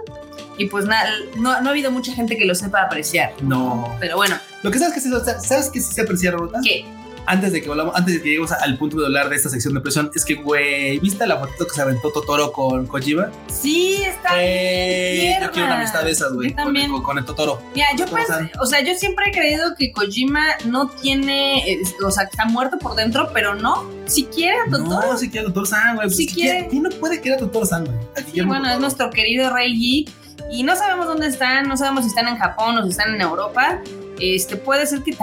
Y 0.58 0.66
pues 0.66 0.86
nada, 0.86 1.10
no, 1.36 1.50
ha 1.52 1.58
habido 1.58 1.90
mucha 1.90 2.12
gente 2.12 2.36
que 2.36 2.44
lo 2.44 2.54
sepa 2.54 2.82
apreciar. 2.82 3.32
No. 3.42 3.96
Pero 4.00 4.16
bueno. 4.16 4.36
Lo 4.62 4.70
que 4.70 4.78
sabes 4.78 4.94
que 4.94 5.00
sí, 5.00 5.10
sabes 5.42 5.70
que 5.70 5.80
sí 5.80 5.92
se 5.92 6.02
aprecia, 6.02 6.30
Rota. 6.32 6.60
¿Qué? 6.62 6.84
Antes 7.28 7.52
de 7.52 7.60
que 7.60 7.68
hablamos, 7.68 7.94
antes 7.96 8.14
de 8.14 8.22
que 8.22 8.28
lleguemos 8.28 8.52
al 8.52 8.78
punto 8.78 9.00
de 9.00 9.06
hablar 9.06 9.28
de 9.28 9.34
esta 9.34 9.48
sección 9.48 9.74
de 9.74 9.80
presión, 9.80 10.10
es 10.14 10.24
que, 10.24 10.34
güey, 10.34 11.00
¿viste 11.00 11.26
la 11.26 11.38
fotito 11.38 11.66
que 11.66 11.74
se 11.74 11.82
aventó 11.82 12.12
Totoro 12.12 12.52
con 12.52 12.86
Kojima? 12.86 13.30
Sí, 13.48 14.00
está 14.04 14.36
bien. 14.36 15.42
Yo 15.42 15.50
quiero 15.50 15.66
una 15.66 15.78
amistad 15.78 16.04
de 16.04 16.12
esas, 16.12 16.32
güey. 16.32 16.54
Con, 16.54 17.02
con, 17.02 17.18
el 17.18 17.24
Totoro. 17.24 17.60
Mira, 17.74 17.88
yo 17.98 18.06
pensé, 18.06 18.52
o 18.60 18.66
sea, 18.66 18.80
yo 18.80 18.94
siempre 18.94 19.26
he 19.28 19.32
creído 19.32 19.74
que 19.76 19.90
Kojima 19.90 20.44
no 20.66 20.88
tiene, 20.88 21.80
o 22.04 22.10
sea, 22.12 22.24
está 22.24 22.44
muerto 22.44 22.78
por 22.78 22.94
dentro, 22.94 23.30
pero 23.34 23.56
no. 23.56 23.90
Si 24.06 24.26
quiere 24.26 24.58
a 24.60 24.70
Totoro. 24.70 25.12
No, 25.12 25.18
si 25.18 25.28
quiere 25.28 25.46
a 25.46 25.48
Totoro 25.48 25.66
San, 25.66 25.96
güey. 25.96 26.10
Si 26.10 26.28
quiere. 26.28 26.68
¿Quién 26.68 26.84
no 26.84 26.90
puede 26.90 27.20
querer 27.20 27.38
a 27.38 27.40
Totoro 27.40 27.66
San, 27.66 27.86
güey? 27.86 28.46
bueno, 28.46 28.70
es 28.70 28.78
nuestro 28.78 29.10
querido 29.10 29.52
Rey 29.52 29.76
Geek 29.76 30.25
y 30.50 30.62
no 30.62 30.76
sabemos 30.76 31.06
dónde 31.06 31.26
están, 31.26 31.68
no 31.68 31.76
sabemos 31.76 32.04
si 32.04 32.08
están 32.08 32.28
en 32.28 32.36
Japón 32.36 32.78
o 32.78 32.82
si 32.84 32.90
están 32.90 33.14
en 33.14 33.20
Europa. 33.20 33.80
Este, 34.18 34.56
puede 34.56 34.86
ser 34.86 35.02
que 35.02 35.14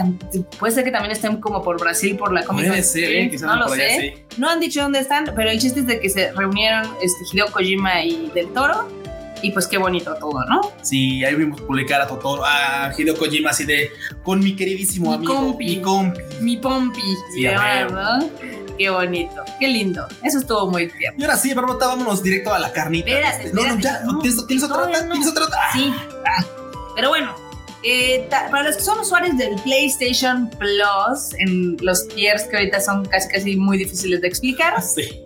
puede 0.60 0.74
ser 0.74 0.84
que 0.84 0.92
también 0.92 1.12
estén 1.12 1.38
como 1.38 1.64
por 1.64 1.80
Brasil 1.80 2.16
por 2.16 2.32
la 2.32 2.44
Comic 2.44 2.68
Con. 2.68 2.84
Ser, 2.84 3.12
eh, 3.12 3.38
no 3.42 3.56
lo 3.56 3.70
sé. 3.70 4.26
No 4.38 4.50
han 4.50 4.60
dicho 4.60 4.82
dónde 4.82 5.00
están, 5.00 5.32
pero 5.36 5.50
el 5.50 5.60
chiste 5.60 5.80
es 5.80 5.88
de 5.88 6.00
que 6.00 6.10
se 6.10 6.32
reunieron 6.34 6.88
este, 7.02 7.24
Hideo 7.32 7.48
Kojima 7.48 8.04
y 8.04 8.30
Del 8.34 8.52
Toro. 8.54 8.88
Y 9.42 9.52
pues 9.52 9.68
qué 9.68 9.78
bonito 9.78 10.16
todo, 10.16 10.46
¿no? 10.46 10.62
Sí, 10.84 11.26
ahí 11.26 11.36
vimos 11.36 11.60
publicar 11.60 12.00
a 12.02 12.08
Totoro, 12.08 12.44
a 12.46 12.94
Hideo 12.98 13.18
Kojima 13.18 13.50
así 13.50 13.66
de 13.66 13.92
con 14.24 14.40
mi 14.40 14.56
queridísimo 14.56 15.10
mi 15.10 15.16
amigo, 15.16 15.36
compi, 15.36 15.66
mi 15.66 15.82
compi. 15.82 16.22
Mi 16.40 16.58
pompi. 16.58 17.02
Sí, 17.34 17.44
¿verdad? 17.44 18.24
Qué 18.78 18.90
bonito, 18.90 19.44
qué 19.60 19.68
lindo. 19.68 20.08
Eso 20.24 20.40
estuvo 20.40 20.70
muy 20.70 20.88
bien. 20.88 21.14
Y 21.18 21.24
ahora 21.24 21.38
sí, 21.38 21.54
Barbota, 21.54 21.88
vámonos 21.88 22.24
directo 22.24 22.54
a 22.54 22.60
la 22.60 22.72
carnita. 22.72 23.10
Espérate, 23.10 23.54
no, 23.54 23.64
no, 23.64 23.80
ya, 23.80 24.02
¿tienes, 24.22 24.48
¿tienes, 24.48 24.64
otra 24.64 24.88
no, 24.88 25.12
¿Tienes 25.12 25.28
otra 25.28 25.46
Sí. 25.74 25.94
Ah. 26.26 26.46
Pero 26.96 27.10
bueno, 27.10 27.36
eh, 27.86 28.30
para 28.30 28.64
los 28.64 28.78
que 28.78 28.82
son 28.82 29.00
usuarios 29.00 29.38
del 29.38 29.56
PlayStation 29.62 30.50
Plus, 30.50 31.34
en 31.40 31.78
los 31.82 32.08
tiers 32.08 32.44
que 32.44 32.56
ahorita 32.56 32.80
son 32.80 33.06
casi 33.06 33.28
casi 33.28 33.58
muy 33.58 33.78
difíciles 33.78 34.22
de 34.22 34.28
explicar, 34.28 34.76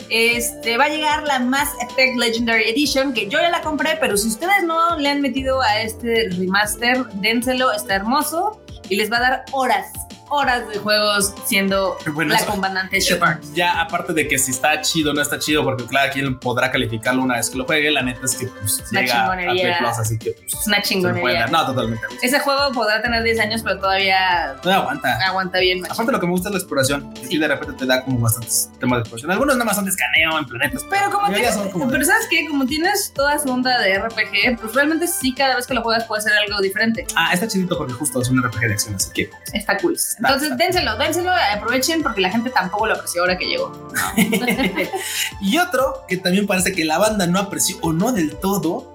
este, 0.10 0.78
va 0.78 0.86
a 0.86 0.90
llegar 0.90 1.24
la 1.24 1.40
Mass 1.40 1.70
Effect 1.82 2.18
Legendary 2.18 2.70
Edition, 2.70 3.14
que 3.14 3.30
yo 3.30 3.40
ya 3.40 3.50
la 3.50 3.62
compré, 3.62 3.98
pero 4.00 4.18
si 4.18 4.28
ustedes 4.28 4.64
no 4.66 4.98
le 4.98 5.10
han 5.10 5.22
metido 5.22 5.62
a 5.62 5.82
este 5.82 6.30
remaster, 6.30 7.06
dénselo, 7.22 7.72
está 7.72 7.96
hermoso 7.96 8.60
y 8.90 8.96
les 8.96 9.12
va 9.12 9.18
a 9.18 9.22
dar 9.22 9.46
horas 9.52 10.07
horas 10.30 10.68
de 10.70 10.80
juegos 10.80 11.34
siendo 11.46 11.98
la 12.06 12.46
comandante 12.46 13.00
Shepard. 13.00 13.40
Ya, 13.54 13.82
aparte 13.82 14.14
de 14.14 14.28
que 14.28 14.38
si 14.38 14.52
está 14.52 14.82
chido 14.82 15.12
o 15.12 15.14
no 15.14 15.22
está 15.22 15.40
chido, 15.40 15.64
porque 15.64 15.86
claro, 15.86 16.12
quien 16.12 16.40
podrá 16.40 16.72
calificarlo 16.72 17.24
una 17.24 17.36
vez 17.36 17.50
que 17.50 17.58
lo 17.58 17.66
juegue, 17.66 17.92
la 17.92 18.02
neta 18.02 18.26
es 18.26 18.36
que 18.36 18.48
pues, 18.48 18.84
llega 18.92 19.26
a 19.26 19.32
Play 19.32 19.74
Plus, 19.80 19.98
así 19.98 20.18
que 20.18 20.32
pues, 20.32 20.54
es 20.54 20.68
una 20.68 20.82
chingonería. 20.82 21.48
No, 21.48 21.66
totalmente. 21.66 22.06
Ese 22.22 22.40
juego 22.40 22.72
podrá 22.72 23.02
tener 23.02 23.24
10 23.24 23.40
años, 23.40 23.62
pero 23.64 23.80
todavía, 23.80 24.56
todavía 24.62 24.84
aguanta. 24.84 25.28
Aguanta 25.28 25.60
bien. 25.60 25.86
Aparte 25.86 26.12
lo 26.12 26.20
que 26.20 26.26
me 26.26 26.32
gusta 26.32 26.50
es 26.50 26.54
la 26.54 26.60
exploración. 26.60 27.14
Sí. 27.28 27.38
de 27.38 27.48
repente 27.48 27.74
te 27.74 27.86
da 27.86 28.04
como 28.04 28.20
bastantes 28.20 28.70
temas 28.80 28.98
de 28.98 29.02
exploración. 29.02 29.32
Algunos 29.32 29.56
nada 29.56 29.66
más 29.66 29.76
son 29.76 29.86
de 29.86 29.92
escaneo 29.92 30.38
en 30.38 30.46
planetas. 30.46 30.84
Pero 30.90 31.12
como 31.12 31.28
tienes, 31.34 31.58
pero 31.92 32.06
sabes 32.06 32.28
que 32.30 32.48
como 32.48 32.66
tienes 32.66 33.12
toda 33.14 33.40
su 33.40 33.50
onda 33.50 33.80
de 33.80 34.00
RPG, 34.00 34.60
pues 34.60 34.74
realmente 34.74 35.08
sí 35.08 35.34
cada 35.34 35.56
vez 35.56 35.68
que 35.68 35.74
lo 35.74 35.82
juegas 35.82 36.06
puede 36.06 36.22
ser 36.22 36.34
algo 36.34 36.62
diferente. 36.62 37.06
Ah, 37.16 37.34
está 37.34 37.48
chidito 37.48 37.78
porque 37.78 37.94
justo 37.94 38.22
es 38.22 38.30
un 38.30 38.42
RPG 38.42 38.60
de 38.60 38.74
acción, 38.74 38.96
así 38.96 39.12
que 39.14 39.30
está 39.54 39.78
cool. 39.78 39.98
Entonces, 40.18 40.58
dénselo, 40.58 40.98
dénselo, 40.98 41.32
aprovechen 41.32 42.02
porque 42.02 42.22
la 42.22 42.32
gente 42.32 42.50
tampoco 42.50 42.88
lo 42.88 42.96
apreció 42.96 43.22
ahora 43.22 43.38
que 43.38 43.46
llegó. 43.46 43.92
y 45.42 45.58
otro 45.58 46.06
que 46.08 46.18
también 46.18 46.48
parece 46.48 46.74
que 46.74 46.86
la 46.86 46.98
banda 46.98 47.28
no 47.28 47.40
apreció 47.40 47.78
o 47.82 47.94
no 47.94 48.12
del 48.12 48.36
todo. 48.38 48.94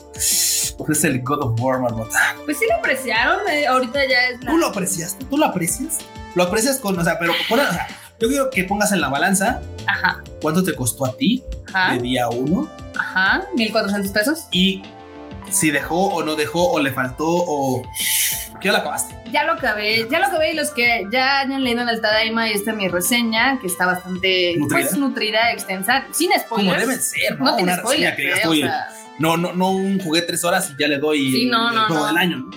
Pues 0.78 0.98
es 0.98 1.04
el 1.04 1.22
God 1.22 1.42
of 1.42 1.60
War, 1.60 1.80
marmota. 1.80 2.18
Pues 2.44 2.58
sí 2.58 2.64
lo 2.68 2.76
apreciaron, 2.76 3.48
eh, 3.48 3.66
ahorita 3.66 4.00
ya 4.08 4.28
es. 4.28 4.40
¿Tú 4.40 4.56
lo 4.56 4.66
apreciaste? 4.66 5.24
¿Tú 5.26 5.38
lo 5.38 5.46
aprecias? 5.46 5.98
Lo 6.34 6.42
aprecias 6.42 6.78
con, 6.78 6.98
o 6.98 7.04
sea, 7.04 7.18
pero 7.18 7.32
o 7.32 7.56
sea, 7.56 7.86
yo 8.18 8.28
quiero 8.28 8.50
que 8.50 8.64
pongas 8.64 8.90
en 8.92 9.00
la 9.00 9.08
balanza. 9.08 9.60
Ajá. 9.86 10.22
¿Cuánto 10.40 10.64
te 10.64 10.74
costó 10.74 11.06
a 11.06 11.16
ti 11.16 11.44
de 11.92 11.98
día 11.98 12.28
uno? 12.28 12.68
Ajá, 12.98 13.44
1400 13.54 14.12
pesos. 14.12 14.46
Y 14.50 14.82
si 15.50 15.70
dejó 15.70 16.06
o 16.06 16.22
no 16.24 16.34
dejó 16.34 16.70
o 16.70 16.80
le 16.80 16.92
faltó 16.92 17.26
o 17.26 17.82
¿qué 18.60 18.72
la 18.72 18.78
acabaste? 18.78 19.21
Ya 19.32 19.44
lo 19.44 19.52
acabé, 19.52 20.06
ya 20.10 20.18
lo 20.18 20.26
acabé 20.26 20.52
y 20.52 20.56
los 20.56 20.70
que 20.70 21.06
ya 21.10 21.40
han 21.40 21.64
leído 21.64 21.82
en 21.82 21.88
el 21.88 22.00
Tadaima 22.00 22.50
y 22.50 22.52
esta 22.52 22.72
es 22.72 22.76
mi 22.76 22.88
reseña 22.88 23.58
que 23.60 23.66
está 23.66 23.86
bastante 23.86 24.54
nutrida, 24.58 24.88
pues, 24.88 24.96
nutrida 24.98 25.52
extensa, 25.52 26.04
sin 26.12 26.30
spoilers. 26.38 26.48
Como 26.48 26.72
deben 26.74 27.00
ser, 27.00 27.40
¿no? 27.40 27.56
Una 27.56 27.76
reseña 27.76 28.14
que 28.14 28.28
ya 28.28 28.34
estoy, 28.34 28.64
no, 29.18 29.36
no, 29.36 29.52
no 29.52 29.70
un 29.70 29.98
jugué 30.00 30.22
tres 30.22 30.44
horas 30.44 30.70
y 30.70 30.80
ya 30.80 30.88
le 30.88 30.98
doy 30.98 31.44
el, 31.44 31.54
juego 31.88 32.06
del 32.06 32.16
año, 32.16 32.38
¿no? 32.38 32.50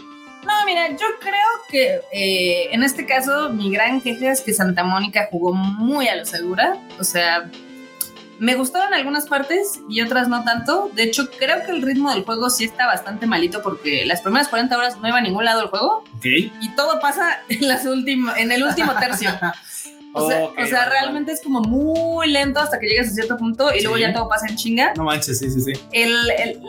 mira, 0.65 0.89
yo 0.89 1.05
creo 1.20 1.34
que 1.70 2.01
eh, 2.12 2.70
en 2.72 2.84
este 2.84 3.05
caso 3.05 3.50
mi 3.50 3.72
gran 3.72 4.01
queja 4.01 4.32
es 4.32 4.41
que 4.41 4.53
Santa 4.53 4.84
Mónica 4.84 5.27
jugó 5.32 5.53
muy 5.53 6.08
a 6.08 6.15
lo 6.15 6.25
segura. 6.25 6.77
O 7.00 7.03
sea, 7.03 7.50
me 8.39 8.56
gustaron 8.56 8.94
algunas 8.94 9.27
partes 9.27 9.80
y 9.89 10.01
otras 10.01 10.27
no 10.27 10.44
tanto. 10.44 10.89
De 10.94 11.04
hecho, 11.04 11.30
creo 11.32 11.65
que 11.65 11.72
el 11.72 11.82
ritmo 11.82 12.12
del 12.12 12.24
juego 12.24 12.50
sí 12.50 12.65
está 12.65 12.86
bastante 12.86 13.27
malito 13.27 13.62
porque 13.62 14.06
las 14.06 14.22
primeras 14.22 14.48
40 14.48 14.77
horas 14.77 14.98
no 15.00 15.08
iba 15.08 15.18
a 15.18 15.22
ningún 15.22 15.46
lado 15.46 15.62
el 15.62 15.68
juego. 15.68 16.04
Y 16.62 16.70
todo 16.75 17.00
pasa 17.00 17.42
en, 17.50 17.68
las 17.68 17.86
en 17.86 18.51
el 18.51 18.63
último 18.63 18.94
tercio. 18.96 19.30
O 20.17 20.29
sea, 20.29 20.45
o 20.45 20.65
sea 20.65 20.89
realmente 20.89 21.34
es 21.34 21.41
como 21.41 21.60
muy 21.60 22.31
lento 22.31 22.62
hasta 22.62 22.79
que 22.79 22.88
llegas 22.88 23.10
a 23.10 23.12
cierto 23.12 23.36
punto 23.36 23.74
y 23.75 23.81
luego 23.81 23.98
ya 23.98 24.13
todo 24.13 24.29
pasa 24.29 24.48
en 24.48 24.55
chinga. 24.55 24.93
No 24.95 25.03
manches, 25.03 25.39
sí, 25.39 25.51
sí, 25.51 25.60
sí. 25.60 25.74
El, 25.91 26.15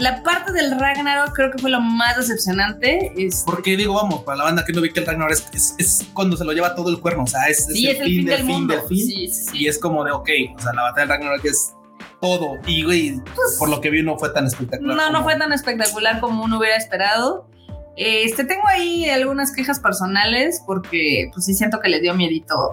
la 0.00 0.20
parte 0.24 0.52
del 0.52 0.76
Ragnarok 0.78 1.32
creo 1.32 1.52
que 1.52 1.58
fue 1.58 1.70
lo 1.70 1.80
más 1.80 2.16
decepcionante. 2.16 3.12
Es... 3.16 3.44
Porque 3.46 3.76
digo, 3.76 3.94
vamos, 3.94 4.24
para 4.24 4.38
la 4.38 4.44
banda 4.44 4.64
que 4.64 4.72
no 4.72 4.80
vi 4.80 4.92
que 4.92 4.98
el 4.98 5.06
Ragnarok 5.06 5.30
es, 5.52 5.76
es, 5.78 6.06
cuando 6.12 6.36
se 6.36 6.44
lo 6.44 6.52
lleva 6.52 6.74
todo 6.74 6.90
el 6.90 6.98
cuerno, 6.98 7.22
o 7.22 7.26
sea, 7.28 7.46
es, 7.46 7.66
sí, 7.66 7.88
es, 7.88 8.00
el, 8.00 8.06
fin, 8.06 8.26
del, 8.26 8.44
fin 8.44 8.66
del 8.66 8.80
fin. 8.82 9.06
Sí, 9.06 9.30
y 9.54 9.68
es 9.68 9.78
como 9.78 10.02
de, 10.02 10.10
ok, 10.10 10.28
o 10.56 10.60
sea, 10.60 10.72
la 10.72 10.82
batalla 10.82 11.06
del 11.06 11.08
Ragnarok 11.10 11.44
es 11.44 11.72
todo. 12.20 12.56
Y, 12.66 12.82
güey, 12.82 13.20
pues, 13.36 13.56
por 13.60 13.68
lo 13.68 13.80
que 13.80 13.90
vi 13.90 14.02
no 14.02 14.18
fue 14.18 14.30
tan 14.30 14.46
espectacular. 14.46 14.96
No, 14.96 15.10
no 15.10 15.22
fue 15.22 15.36
tan 15.36 15.52
espectacular 15.52 16.18
como 16.18 16.42
uno 16.42 16.58
hubiera 16.58 16.76
esperado. 16.76 17.48
Este, 17.96 18.44
tengo 18.44 18.66
ahí 18.66 19.08
algunas 19.08 19.52
quejas 19.52 19.78
personales 19.78 20.62
porque 20.66 21.30
pues 21.32 21.46
sí 21.46 21.54
siento 21.54 21.80
que 21.80 21.88
le 21.88 22.00
dio 22.00 22.12
miedito 22.12 22.72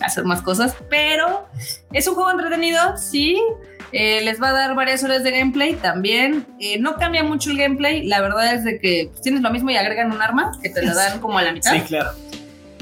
hacer 0.00 0.24
más 0.24 0.42
cosas, 0.42 0.74
pero 0.88 1.46
es 1.92 2.06
un 2.06 2.14
juego 2.14 2.30
entretenido, 2.30 2.96
sí. 2.96 3.40
Eh, 3.92 4.20
les 4.22 4.40
va 4.40 4.50
a 4.50 4.52
dar 4.52 4.76
varias 4.76 5.02
horas 5.02 5.24
de 5.24 5.32
gameplay 5.32 5.74
también. 5.74 6.46
Eh, 6.60 6.78
no 6.78 6.94
cambia 6.94 7.24
mucho 7.24 7.50
el 7.50 7.58
gameplay. 7.58 8.06
La 8.06 8.20
verdad 8.20 8.54
es 8.54 8.64
de 8.64 8.78
que 8.78 9.10
tienes 9.22 9.42
lo 9.42 9.50
mismo 9.50 9.70
y 9.70 9.76
agregan 9.76 10.12
un 10.12 10.22
arma 10.22 10.52
que 10.62 10.68
te 10.68 10.82
la 10.82 10.94
dan 10.94 11.20
como 11.20 11.38
a 11.38 11.42
la 11.42 11.52
mitad. 11.52 11.72
Sí, 11.72 11.80
claro. 11.80 12.10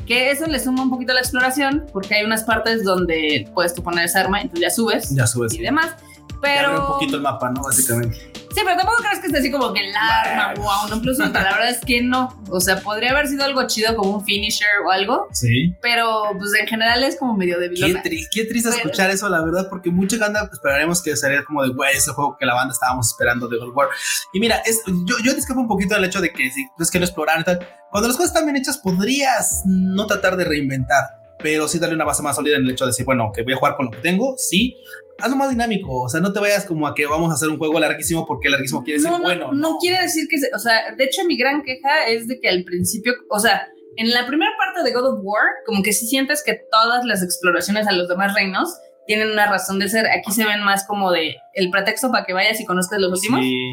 Que 0.07 0.31
eso 0.31 0.47
le 0.47 0.59
suma 0.59 0.83
un 0.83 0.91
poquito 0.91 1.13
a 1.13 1.15
la 1.15 1.21
exploración, 1.21 1.87
porque 1.93 2.15
hay 2.15 2.25
unas 2.25 2.45
partes 2.45 2.85
donde 2.85 3.49
puedes 3.55 3.75
tú 3.75 3.83
poner 3.83 4.05
esa 4.05 4.21
arma 4.21 4.39
y 4.41 4.43
entonces 4.43 4.69
ya 4.69 4.71
subes. 4.71 5.11
Ya 5.15 5.27
subes. 5.27 5.55
Y 5.55 5.63
demás. 5.63 5.97
Pero. 6.43 6.81
un 6.81 6.87
poquito 6.87 7.17
el 7.17 7.23
mapa, 7.23 7.51
¿no? 7.51 7.63
Básicamente. 7.63 8.17
Sí, 8.59 8.65
pero 8.65 8.77
tampoco 8.77 9.03
crees 9.05 9.21
que 9.21 9.27
esté 9.29 9.39
así 9.39 9.51
como 9.53 9.73
que 9.73 9.89
el 9.89 9.95
arma, 9.95 10.55
wow, 10.55 10.89
no 10.91 11.01
plus 11.01 11.19
La 11.19 11.29
verdad 11.29 11.71
es 11.71 11.79
que 11.79 12.03
no. 12.03 12.43
O 12.51 12.61
sea, 12.61 12.81
podría 12.81 13.13
haber 13.13 13.29
sido 13.29 13.45
algo 13.45 13.65
chido 13.69 13.95
como 13.95 14.17
un 14.17 14.25
finisher 14.25 14.67
o 14.85 14.91
algo. 14.91 15.29
Sí. 15.33 15.77
Pero 15.81 16.31
pues 16.37 16.51
en 16.61 16.67
general 16.67 17.05
es 17.05 17.17
como 17.17 17.37
medio 17.37 17.61
débil. 17.61 17.79
Qué, 18.03 18.27
qué 18.33 18.45
triste 18.47 18.71
escuchar 18.71 19.11
eso, 19.11 19.29
la 19.29 19.45
verdad, 19.45 19.69
porque 19.71 19.91
mucha 19.91 20.19
banda 20.19 20.49
esperaremos 20.53 21.01
que 21.01 21.17
sería 21.17 21.45
como 21.45 21.63
de, 21.63 21.69
güey, 21.69 21.97
ese 21.97 22.11
juego 22.11 22.37
que 22.37 22.47
la 22.47 22.55
banda 22.55 22.73
estábamos 22.73 23.13
esperando 23.13 23.47
de 23.47 23.59
God 23.59 23.77
War. 23.77 23.89
Y 24.33 24.41
mira, 24.41 24.57
es, 24.67 24.83
yo, 25.07 25.15
yo 25.23 25.35
discrepo 25.35 25.61
un 25.61 25.69
poquito 25.69 25.95
del 25.95 26.05
hecho 26.05 26.21
de 26.21 26.33
que 26.33 26.51
si 26.51 26.67
es 26.81 26.91
que 26.91 26.99
no 26.99 27.05
explorar 27.05 27.41
y 27.41 27.45
tal. 27.45 27.65
Cuando 27.93 28.09
las 28.09 28.17
cosas 28.17 28.33
están 28.33 28.45
bien 28.45 28.57
hechas, 28.57 28.79
podrías 28.79 29.63
no 29.67 30.09
tratar 30.09 30.37
de 30.37 30.45
reinventar 30.45 31.19
pero 31.41 31.69
sí 31.69 31.79
darle 31.79 31.95
una 31.95 32.05
base 32.05 32.21
más 32.21 32.35
sólida 32.35 32.57
en 32.57 32.65
el 32.65 32.71
hecho 32.71 32.85
de 32.85 32.91
decir, 32.91 33.07
bueno, 33.07 33.31
que 33.33 33.45
voy 33.45 33.53
a 33.53 33.57
jugar 33.57 33.77
con 33.77 33.87
lo 33.87 33.93
que 33.93 33.99
tengo, 33.99 34.35
sí, 34.37 34.77
hazlo 35.19 35.37
más 35.37 35.51
dinámico, 35.51 36.03
o 36.03 36.09
sea, 36.09 36.21
no 36.21 36.33
te 36.33 36.41
vayas 36.41 36.65
como 36.65 36.87
a 36.87 36.95
que 36.95 37.07
vamos 37.07 37.31
a 37.31 37.35
hacer 37.35 37.49
un 37.49 37.59
juego 37.59 37.79
larguísimo 37.81 38.25
porque 38.25 38.49
larguísimo 38.49 38.85
quiere 38.85 39.01
decir 39.01 39.17
bueno. 39.21 39.53
No, 39.53 39.79
quiere 39.79 40.03
decir 40.03 40.29
que, 40.29 40.37
o 40.55 40.59
sea, 40.59 40.95
de 40.97 41.05
hecho 41.05 41.25
mi 41.25 41.37
gran 41.37 41.63
queja 41.63 42.07
es 42.07 42.29
de 42.29 42.41
que 42.41 42.49
al 42.49 42.65
principio, 42.65 43.15
o 43.29 43.39
sea, 43.39 43.69
en 43.97 44.13
la 44.13 44.27
primera 44.27 44.53
parte 44.57 44.83
de 44.83 44.93
God 44.93 45.15
of 45.15 45.21
War, 45.23 45.45
como 45.67 45.83
que 45.83 45.93
si 45.93 46.07
sientes 46.07 46.43
que 46.45 46.61
todas 46.71 47.05
las 47.05 47.23
exploraciones 47.23 47.89
a 47.89 47.93
los 47.93 48.09
demás 48.09 48.33
reinos 48.35 48.79
tienen 49.09 49.31
una 49.31 49.51
razón 49.51 49.81
de 49.81 49.89
ser. 49.89 50.07
Aquí 50.07 50.31
se 50.31 50.45
ven 50.45 50.63
más 50.63 50.87
como 50.87 51.11
de 51.11 51.35
el 51.55 51.71
pretexto 51.71 52.13
para 52.13 52.25
que 52.25 52.33
vayas 52.33 52.61
y 52.61 52.67
conozcas 52.67 53.01
los 53.01 53.11
últimos. 53.11 53.41
Sí. 53.41 53.73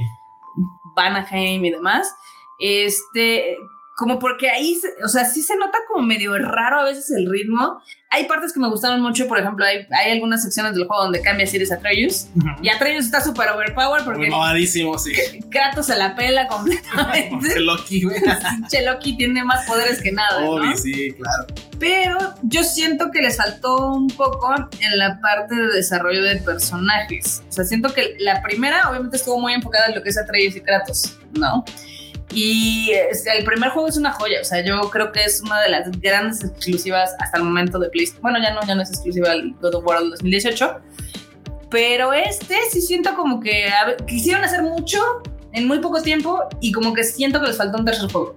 Vanaheim 0.96 1.64
y 1.64 1.72
demás. 1.72 2.12
Este, 2.60 3.58
como 3.96 4.20
porque 4.20 4.50
ahí, 4.50 4.78
o 5.04 5.08
sea, 5.08 5.24
sí 5.24 5.42
se 5.42 5.56
nota 5.56 5.78
como 5.88 6.06
medio 6.06 6.38
raro 6.38 6.82
a 6.82 6.84
veces 6.84 7.10
el 7.12 7.30
ritmo. 7.30 7.82
Hay 8.10 8.26
partes 8.26 8.52
que 8.52 8.60
me 8.60 8.68
gustaron 8.68 9.02
mucho, 9.02 9.26
por 9.28 9.40
ejemplo, 9.40 9.66
hay, 9.66 9.88
hay 9.92 10.12
algunas 10.12 10.44
secciones 10.44 10.74
del 10.76 10.86
juego 10.86 11.04
donde 11.04 11.22
cambia 11.22 11.48
si 11.48 11.56
eres 11.56 11.72
Atreus. 11.72 12.28
Y 12.62 12.68
Atreus 12.68 13.06
está 13.06 13.22
súper 13.22 13.50
overpowered 13.50 14.04
porque... 14.04 14.30
Mamadísimo, 14.30 14.98
sí. 15.00 15.14
Kratos 15.50 15.86
se 15.86 15.96
la 15.96 16.14
pela 16.14 16.48
completamente. 16.48 17.60
Loki, 17.60 18.04
güey. 18.04 18.22
Che, 18.70 18.86
Loki 18.86 19.16
tiene 19.16 19.44
más 19.46 19.66
poderes 19.66 20.02
que 20.02 20.12
nada, 20.12 20.46
Obvio, 20.46 20.76
sí, 20.76 21.14
claro. 21.14 21.48
Pero 21.80 22.18
yo 22.44 22.64
siento 22.64 23.12
que 23.12 23.22
les 23.22 23.38
faltó 23.38 23.94
un 23.94 24.08
poco 24.08 24.54
en 24.56 24.98
la 24.98 25.20
parte 25.22 25.56
de 25.56 25.68
desarrollo 25.68 26.22
de 26.22 26.36
personajes. 26.38 27.44
O 27.48 27.52
sea, 27.52 27.64
siento 27.64 27.94
que 27.94 28.16
la 28.20 28.42
primera 28.42 28.90
obviamente 28.90 29.16
estuvo 29.16 29.40
muy 29.40 29.54
enfocada 29.54 29.88
en 29.88 29.96
lo 29.96 30.04
que 30.04 30.10
es 30.10 30.18
Atreus 30.18 30.56
y 30.56 30.62
Kratos, 30.62 31.18
¿no? 31.34 31.64
Y 32.34 32.92
el 32.92 33.46
primer 33.46 33.70
juego 33.70 33.88
es 33.88 33.98
una 33.98 34.12
joya, 34.12 34.42
o 34.42 34.44
sea, 34.44 34.62
yo 34.62 34.82
creo 34.90 35.12
que 35.12 35.24
es 35.24 35.42
una 35.42 35.62
de 35.62 35.70
las 35.70 35.92
grandes 36.02 36.44
exclusivas 36.44 37.16
hasta 37.20 37.38
el 37.38 37.44
momento 37.44 37.80
de 37.80 37.90
PlayStation. 37.90 38.22
Bueno, 38.24 38.40
ya 38.42 38.54
no, 38.54 38.62
ya 38.66 38.76
no 38.76 38.82
es 38.82 38.90
exclusiva 38.90 39.32
el 39.32 39.54
God 39.62 39.76
of 39.76 39.86
War 39.86 40.00
2018, 40.00 40.82
pero 41.70 42.14
este 42.14 42.56
sí 42.72 42.82
siento 42.82 43.16
como 43.16 43.40
que 43.40 43.70
quisieron 44.08 44.44
hacer 44.44 44.64
mucho 44.64 45.00
en 45.54 45.68
muy 45.68 45.80
poco 45.80 46.02
tiempo 46.02 46.44
y 46.60 46.72
como 46.72 46.94
que 46.94 47.04
siento 47.04 47.40
que 47.40 47.48
les 47.48 47.58
faltó 47.58 47.78
un 47.78 47.86
tercer 47.86 48.12
juego. 48.12 48.36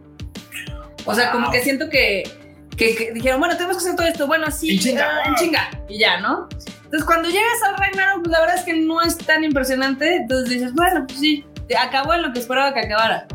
O 1.05 1.15
sea, 1.15 1.33
como 1.33 1.51
que 1.51 1.63
siento 1.63 1.89
que, 1.89 2.31
que, 2.77 3.13
dijeron, 3.15 3.41
bueno, 3.41 3.57
tenemos 3.57 3.79
que 3.79 3.85
hacer 3.85 3.97
todo 3.97 4.07
esto, 4.07 4.27
bueno, 4.27 4.51
sí, 4.51 4.75
en 4.75 4.79
chinga, 4.79 5.23
en 5.25 5.35
chinga, 5.37 5.71
y 5.89 5.99
ya, 5.99 6.21
¿no? 6.21 6.49
Entonces, 6.85 7.05
cuando 7.05 7.29
llegas 7.29 7.63
al 7.67 7.77
Ragnarok, 7.77 8.23
pues 8.25 8.33
la 8.33 8.41
verdad 8.41 8.57
es 8.57 8.65
que 8.65 8.75
no 8.75 9.01
es 9.03 9.17
tan 9.19 9.43
impresionante, 9.43 10.17
entonces 10.17 10.51
dices, 10.51 10.75
bueno, 10.75 11.07
pues 11.07 11.19
sí, 11.19 11.45
acabó 11.79 12.15
en 12.15 12.23
lo 12.23 12.33
que 12.33 12.41
esperaba 12.41 12.73
que 12.73 12.81
acabara. 12.81 13.27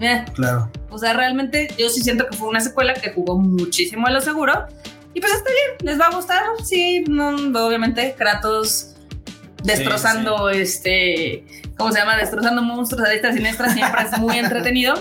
Eh. 0.00 0.24
Claro. 0.34 0.70
O 0.90 0.98
sea, 0.98 1.12
realmente 1.12 1.68
yo 1.78 1.88
sí 1.88 2.02
siento 2.02 2.26
que 2.26 2.36
fue 2.36 2.48
una 2.48 2.60
secuela 2.60 2.94
que 2.94 3.12
jugó 3.12 3.38
muchísimo 3.38 4.06
a 4.06 4.10
lo 4.10 4.20
seguro. 4.20 4.66
Y 5.14 5.20
pues 5.20 5.32
está 5.32 5.50
bien, 5.50 5.88
les 5.88 6.00
va 6.00 6.06
a 6.06 6.14
gustar. 6.14 6.42
Sí, 6.64 7.04
obviamente, 7.08 8.14
Kratos 8.16 8.94
destrozando 9.62 10.50
este. 10.50 11.44
¿Cómo 11.76 11.92
se 11.92 11.98
llama? 11.98 12.16
Destrozando 12.16 12.62
monstruos 12.62 13.06
a 13.06 13.10
diestra 13.10 13.32
siniestra 13.32 13.72
siempre 13.72 14.02
es 14.02 14.18
muy 14.18 14.38
entretenido. 14.38 14.94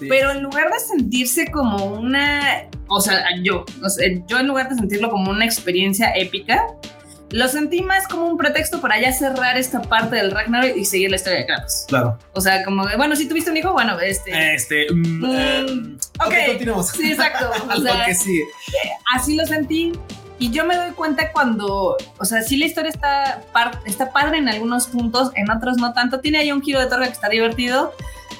Pero 0.00 0.30
en 0.30 0.42
lugar 0.42 0.72
de 0.72 0.78
sentirse 0.80 1.50
como 1.50 1.84
una. 1.86 2.68
O 2.88 3.00
sea, 3.00 3.24
yo, 3.42 3.64
o 3.82 3.88
sea, 3.88 4.06
yo 4.28 4.38
en 4.38 4.46
lugar 4.46 4.68
de 4.68 4.76
sentirlo 4.76 5.10
como 5.10 5.30
una 5.30 5.44
experiencia 5.44 6.12
épica, 6.14 6.62
lo 7.30 7.48
sentí 7.48 7.82
más 7.82 8.06
como 8.06 8.26
un 8.26 8.36
pretexto 8.36 8.80
para 8.80 9.00
ya 9.00 9.12
cerrar 9.12 9.56
esta 9.58 9.82
parte 9.82 10.16
del 10.16 10.30
Ragnarok 10.30 10.76
y 10.76 10.84
seguir 10.84 11.10
la 11.10 11.16
historia 11.16 11.40
de 11.40 11.46
Kratos. 11.46 11.84
Claro. 11.88 12.18
O 12.32 12.40
sea, 12.40 12.64
como 12.64 12.86
de, 12.86 12.96
bueno, 12.96 13.16
si 13.16 13.28
tuviste 13.28 13.50
un 13.50 13.56
hijo, 13.56 13.72
bueno, 13.72 13.98
este. 14.00 14.54
Este. 14.54 14.86
Mm, 14.92 15.18
mm, 15.18 15.36
eh, 15.36 15.96
ok, 16.24 16.34
continuemos. 16.46 16.88
Sí, 16.88 17.12
exacto. 17.12 17.50
O 17.76 17.80
sea, 17.80 18.04
que 18.06 18.14
sí. 18.14 18.42
Así 19.14 19.36
lo 19.36 19.44
sentí. 19.46 19.92
Y 20.38 20.50
yo 20.50 20.64
me 20.66 20.76
doy 20.76 20.90
cuenta 20.90 21.32
cuando, 21.32 21.96
o 22.18 22.24
sea, 22.24 22.42
sí 22.42 22.58
la 22.58 22.66
historia 22.66 22.90
está, 22.90 23.42
está 23.86 24.12
padre 24.12 24.38
en 24.38 24.48
algunos 24.48 24.86
puntos, 24.86 25.30
en 25.34 25.50
otros 25.50 25.78
no 25.78 25.94
tanto. 25.94 26.20
Tiene 26.20 26.38
ahí 26.38 26.52
un 26.52 26.62
giro 26.62 26.78
de 26.78 26.86
torre 26.86 27.06
que 27.06 27.12
está 27.12 27.28
divertido. 27.28 27.94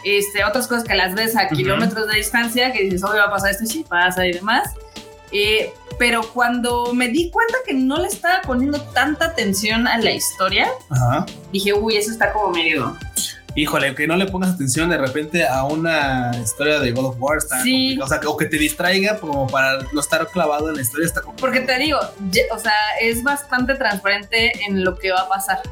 Este, 0.04 0.44
otras 0.44 0.68
cosas 0.68 0.84
que 0.84 0.94
las 0.94 1.14
ves 1.14 1.36
a 1.36 1.48
kilómetros 1.48 2.06
de 2.06 2.16
distancia, 2.16 2.72
que 2.72 2.84
dices, 2.84 3.02
obvio 3.02 3.20
va 3.20 3.24
a 3.24 3.30
pasar 3.30 3.50
esto 3.50 3.64
y 3.64 3.66
sí 3.66 3.84
pasa 3.88 4.26
y 4.26 4.32
demás. 4.32 4.74
Eh, 5.32 5.72
pero 5.98 6.22
cuando 6.32 6.92
me 6.92 7.08
di 7.08 7.30
cuenta 7.30 7.54
que 7.66 7.74
no 7.74 7.98
le 7.98 8.08
estaba 8.08 8.42
poniendo 8.42 8.80
tanta 8.92 9.26
atención 9.26 9.86
a 9.88 9.98
la 9.98 10.12
historia, 10.12 10.68
dije, 11.52 11.72
uy, 11.72 11.96
eso 11.96 12.10
está 12.10 12.32
como 12.32 12.50
medio. 12.50 12.96
Híjole, 13.54 13.94
que 13.94 14.06
no 14.06 14.16
le 14.16 14.26
pongas 14.26 14.50
atención 14.50 14.90
de 14.90 14.98
repente 14.98 15.46
a 15.46 15.64
una 15.64 16.30
historia 16.42 16.78
de 16.78 16.92
God 16.92 17.06
of 17.06 17.16
War 17.18 17.38
está 17.38 17.62
sí. 17.62 17.98
O 17.98 18.06
sea, 18.06 18.20
o 18.26 18.36
que 18.36 18.44
te 18.44 18.58
distraiga 18.58 19.18
como 19.18 19.46
para 19.46 19.78
no 19.94 20.00
estar 20.00 20.28
clavado 20.28 20.68
en 20.68 20.76
la 20.76 20.82
historia 20.82 21.06
está. 21.06 21.22
Porque 21.22 21.60
te 21.60 21.78
digo, 21.78 21.98
o 22.52 22.58
sea, 22.58 22.74
es 23.00 23.22
bastante 23.22 23.74
transparente 23.74 24.52
en 24.66 24.84
lo 24.84 24.98
que 24.98 25.10
va 25.10 25.22
a 25.22 25.28
pasar. 25.30 25.62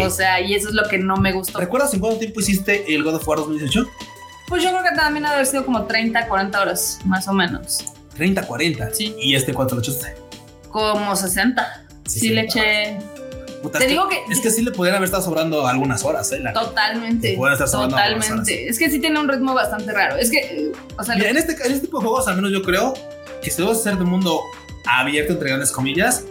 O 0.00 0.10
sea, 0.10 0.40
y 0.40 0.54
eso 0.54 0.68
es 0.68 0.74
lo 0.74 0.88
que 0.88 0.98
no 0.98 1.16
me 1.16 1.32
gustó. 1.32 1.58
¿Recuerdas 1.58 1.92
en 1.94 2.00
cuánto 2.00 2.18
tiempo 2.18 2.40
hiciste 2.40 2.94
el 2.94 3.02
God 3.02 3.16
of 3.16 3.26
War 3.26 3.38
2018? 3.38 3.84
Pues 4.46 4.62
yo 4.62 4.70
creo 4.70 4.82
que 4.84 4.94
también 4.94 5.26
ha 5.26 5.30
de 5.30 5.34
haber 5.34 5.46
sido 5.46 5.64
como 5.64 5.86
30, 5.86 6.28
40 6.28 6.60
horas, 6.60 7.00
más 7.04 7.26
o 7.26 7.32
menos. 7.32 7.93
30, 8.14 8.42
40. 8.46 8.94
Sí. 8.94 9.14
¿Y 9.18 9.34
este 9.34 9.52
cuánto 9.52 9.74
le 9.74 9.80
echaste? 9.82 10.14
Como 10.70 11.14
60. 11.14 11.86
Sí, 12.06 12.30
le 12.30 12.42
eché. 12.42 12.98
Te 13.78 13.86
digo 13.86 14.08
que, 14.08 14.18
Es 14.30 14.40
que 14.40 14.50
sí 14.50 14.62
le 14.62 14.72
podrían 14.72 14.96
haber 14.96 15.06
estado 15.06 15.24
sobrando 15.24 15.66
algunas 15.66 16.04
horas, 16.04 16.30
¿eh? 16.32 16.42
totalmente. 16.52 17.34
totalmente. 17.34 18.68
Es 18.68 18.78
que 18.78 18.90
sí 18.90 18.98
tiene 19.00 19.18
un 19.18 19.28
ritmo 19.28 19.54
bastante 19.54 19.92
raro. 19.92 20.16
Es 20.16 20.30
que, 20.30 20.72
o 20.98 21.02
sea. 21.02 21.14
en, 21.14 21.36
este, 21.36 21.52
en 21.52 21.72
este 21.72 21.86
tipo 21.86 21.98
de 21.98 22.06
juegos, 22.06 22.28
al 22.28 22.36
menos 22.36 22.52
yo 22.52 22.62
creo 22.62 22.94
que 23.42 23.50
si 23.50 23.62
a 23.62 23.74
ser 23.74 23.96
de 23.96 24.04
mundo 24.04 24.40
abierto, 24.86 25.32
entre 25.32 25.48
grandes 25.48 25.72
comillas, 25.72 26.24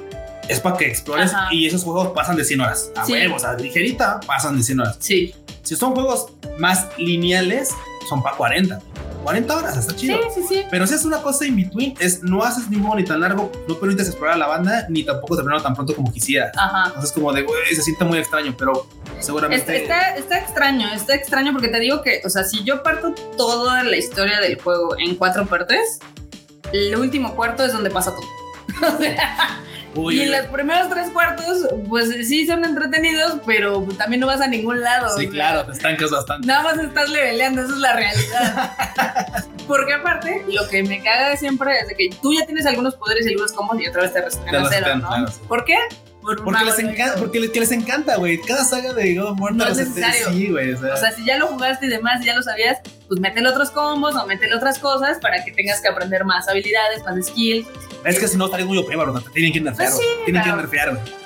es 0.47 0.59
para 0.59 0.77
que 0.77 0.87
explores 0.87 1.31
y 1.51 1.65
esos 1.67 1.83
juegos 1.83 2.09
pasan 2.09 2.35
de 2.35 2.43
100 2.43 2.61
horas. 2.61 2.91
A 2.95 3.05
sí. 3.05 3.13
huevos, 3.13 3.43
a 3.43 3.53
ligerita 3.53 4.19
pasan 4.25 4.57
de 4.57 4.63
100 4.63 4.79
horas. 4.79 4.97
Sí. 4.99 5.33
Si 5.63 5.75
son 5.75 5.93
juegos 5.93 6.27
más 6.57 6.87
lineales, 6.97 7.69
son 8.09 8.21
para 8.21 8.35
40. 8.35 8.79
40 9.23 9.57
horas, 9.57 9.77
está 9.77 9.95
chido. 9.95 10.17
Sí, 10.33 10.41
sí, 10.41 10.47
sí. 10.47 10.65
Pero 10.69 10.85
si 10.85 10.93
es 10.93 11.05
una 11.05 11.21
cosa 11.21 11.45
in 11.45 11.55
between, 11.55 11.95
es 11.99 12.21
no 12.23 12.43
haces 12.43 12.69
ni 12.69 12.77
modo 12.77 12.95
ni 12.95 13.05
tan 13.05 13.19
largo, 13.19 13.51
no 13.67 13.79
permites 13.79 14.07
explorar 14.07 14.35
a 14.35 14.37
la 14.37 14.47
banda, 14.47 14.85
ni 14.89 15.03
tampoco 15.03 15.35
terminarlo 15.35 15.63
tan 15.63 15.73
pronto 15.73 15.95
como 15.95 16.11
quisieras. 16.11 16.51
Ajá. 16.57 16.87
Entonces, 16.87 17.11
como 17.11 17.31
de, 17.33 17.43
güey, 17.43 17.75
se 17.75 17.81
siente 17.81 18.03
muy 18.05 18.19
extraño, 18.19 18.53
pero 18.57 18.87
seguramente. 19.19 19.83
Está, 19.83 20.15
está, 20.15 20.39
extraño, 20.39 20.93
está 20.93 21.15
extraño 21.15 21.53
porque 21.53 21.69
te 21.69 21.79
digo 21.79 22.01
que, 22.01 22.21
o 22.25 22.29
sea, 22.29 22.43
si 22.43 22.63
yo 22.63 22.83
parto 22.83 23.13
toda 23.37 23.83
la 23.83 23.97
historia 23.97 24.39
del 24.39 24.61
juego 24.61 24.95
en 24.99 25.15
cuatro 25.15 25.45
partes, 25.45 25.99
el 26.71 26.95
último 26.95 27.35
cuarto 27.35 27.63
es 27.63 27.73
donde 27.73 27.89
pasa 27.89 28.11
todo. 28.11 28.27
y 29.95 30.21
en 30.21 30.31
los 30.31 30.45
primeros 30.47 30.89
tres 30.89 31.09
cuartos, 31.11 31.67
pues 31.87 32.09
sí 32.27 32.45
son 32.45 32.65
entretenidos, 32.65 33.39
pero 33.45 33.85
también 33.97 34.21
no 34.21 34.27
vas 34.27 34.41
a 34.41 34.47
ningún 34.47 34.81
lado. 34.81 35.15
Sí, 35.17 35.27
claro, 35.27 35.65
te 35.65 35.73
estancas 35.73 36.11
bastante. 36.11 36.47
Nada 36.47 36.63
más 36.63 36.77
estás 36.77 37.09
leveleando, 37.09 37.61
esa 37.61 37.73
es 37.73 37.79
la 37.79 37.93
realidad. 37.93 38.77
Porque 39.67 39.93
aparte, 39.93 40.45
lo 40.47 40.67
que 40.67 40.83
me 40.83 41.01
caga 41.01 41.35
siempre 41.37 41.79
es 41.79 41.87
de 41.87 41.95
que 41.95 42.09
tú 42.21 42.33
ya 42.33 42.45
tienes 42.45 42.65
algunos 42.65 42.95
poderes 42.95 43.25
y 43.25 43.29
algunos 43.29 43.53
combos 43.53 43.79
y 43.81 43.87
otra 43.87 44.03
vez 44.03 44.13
te 44.13 44.21
resetean 44.21 44.55
a 44.55 44.69
cero, 44.69 44.95
¿no? 44.97 45.25
¿Por 45.47 45.63
qué? 45.65 45.77
Porque, 46.23 46.65
les 46.65 46.79
encanta, 46.79 47.15
porque 47.19 47.39
les, 47.39 47.51
que 47.51 47.59
les 47.59 47.71
encanta, 47.71 48.15
güey. 48.15 48.39
Cada 48.41 48.63
saga 48.63 48.93
de 48.93 49.15
God 49.15 49.31
of 49.31 49.41
War 49.41 49.53
no 49.53 49.67
es 49.67 49.77
necesario. 49.77 50.29
Sí, 50.29 50.49
güey. 50.49 50.73
O, 50.73 50.97
sea. 50.97 51.11
si 51.11 51.25
ya 51.25 51.37
lo 51.37 51.47
jugaste 51.47 51.85
y 51.87 51.89
demás, 51.89 52.23
ya 52.23 52.35
lo 52.35 52.41
sabías, 52.41 52.79
pues 53.07 53.19
métele 53.19 53.49
otros 53.49 53.71
combos 53.71 54.15
o 54.15 54.25
métele 54.25 54.55
otras 54.55 54.79
cosas 54.79 55.19
para 55.19 55.43
que 55.43 55.51
tengas 55.51 55.81
que 55.81 55.89
aprender 55.89 56.23
más 56.25 56.47
habilidades, 56.47 57.03
más 57.03 57.25
skills. 57.25 57.67
Es 58.05 58.19
que 58.19 58.27
si 58.27 58.37
no 58.37 58.45
estaría 58.45 58.65
muy 58.65 58.77
OP, 58.77 58.87
tienen 59.33 59.53
que 59.53 59.61
nerfear, 59.61 59.89
pues 59.89 60.01
sí, 60.01 60.07
Tienen 60.25 60.43
que 60.43 60.51
nerfear, 60.51 60.95
güey. 60.95 61.23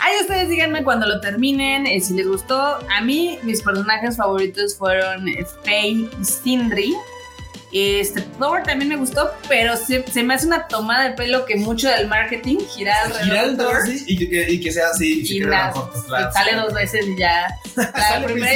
Ahí 0.00 0.14
ustedes 0.22 0.48
díganme 0.48 0.82
cuando 0.82 1.06
lo 1.06 1.20
terminen, 1.20 1.86
eh, 1.86 2.00
si 2.00 2.14
les 2.14 2.26
gustó. 2.26 2.78
A 2.90 3.02
mí, 3.02 3.38
mis 3.42 3.60
personajes 3.60 4.16
favoritos 4.16 4.74
fueron 4.76 5.26
Faye 5.62 6.08
y 6.18 6.24
Sindri. 6.24 6.94
Este 7.72 8.22
Flower 8.36 8.64
también 8.64 8.88
me 8.88 8.96
gustó, 8.96 9.30
pero 9.48 9.76
se, 9.76 10.04
se, 10.10 10.22
me 10.22 10.34
hace 10.34 10.46
una 10.46 10.66
tomada 10.66 11.08
de 11.08 11.14
pelo 11.14 11.44
que 11.46 11.56
mucho 11.56 11.88
del 11.88 12.08
marketing 12.08 12.58
gira 12.58 12.94
alrededor 13.04 13.84
de 13.84 14.02
y, 14.06 14.28
que, 14.28 14.50
y 14.50 14.60
que 14.60 14.72
sea 14.72 14.88
así. 14.88 15.22
Y, 15.24 15.40
las, 15.40 15.74
sale 16.32 16.56
dos 16.56 16.72
veces 16.74 17.06
y 17.06 17.16
ya. 17.16 17.46
La 17.76 18.24
primera 18.24 18.54